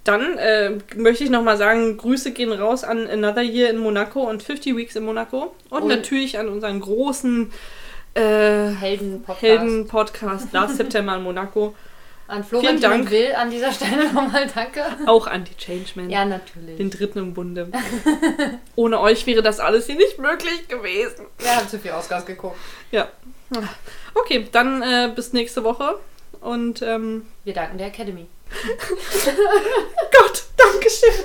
[0.05, 4.43] Dann äh, möchte ich nochmal sagen, Grüße gehen raus an Another Year in Monaco und
[4.43, 5.55] 50 Weeks in Monaco.
[5.69, 7.53] Und Und- natürlich an unseren großen
[8.15, 9.43] äh, Helden-Podcast.
[9.43, 11.75] Helden-Podcast Last September in Monaco.
[12.27, 13.05] An Florentin Vielen Dank.
[13.07, 14.85] und Will an dieser Stelle nochmal danke.
[15.07, 16.11] Auch an die Changeman.
[16.11, 16.77] Ja, natürlich.
[16.77, 17.69] Den dritten im Bunde.
[18.77, 21.27] Ohne euch wäre das alles hier nicht möglich gewesen.
[21.39, 22.57] Wir haben zu viel Ausgas geguckt.
[22.93, 23.09] Ja.
[24.15, 25.99] Okay, dann äh, bis nächste Woche.
[26.41, 28.27] Und ähm, Wir danken der Academy.
[30.13, 31.25] Gott, Dankeschön.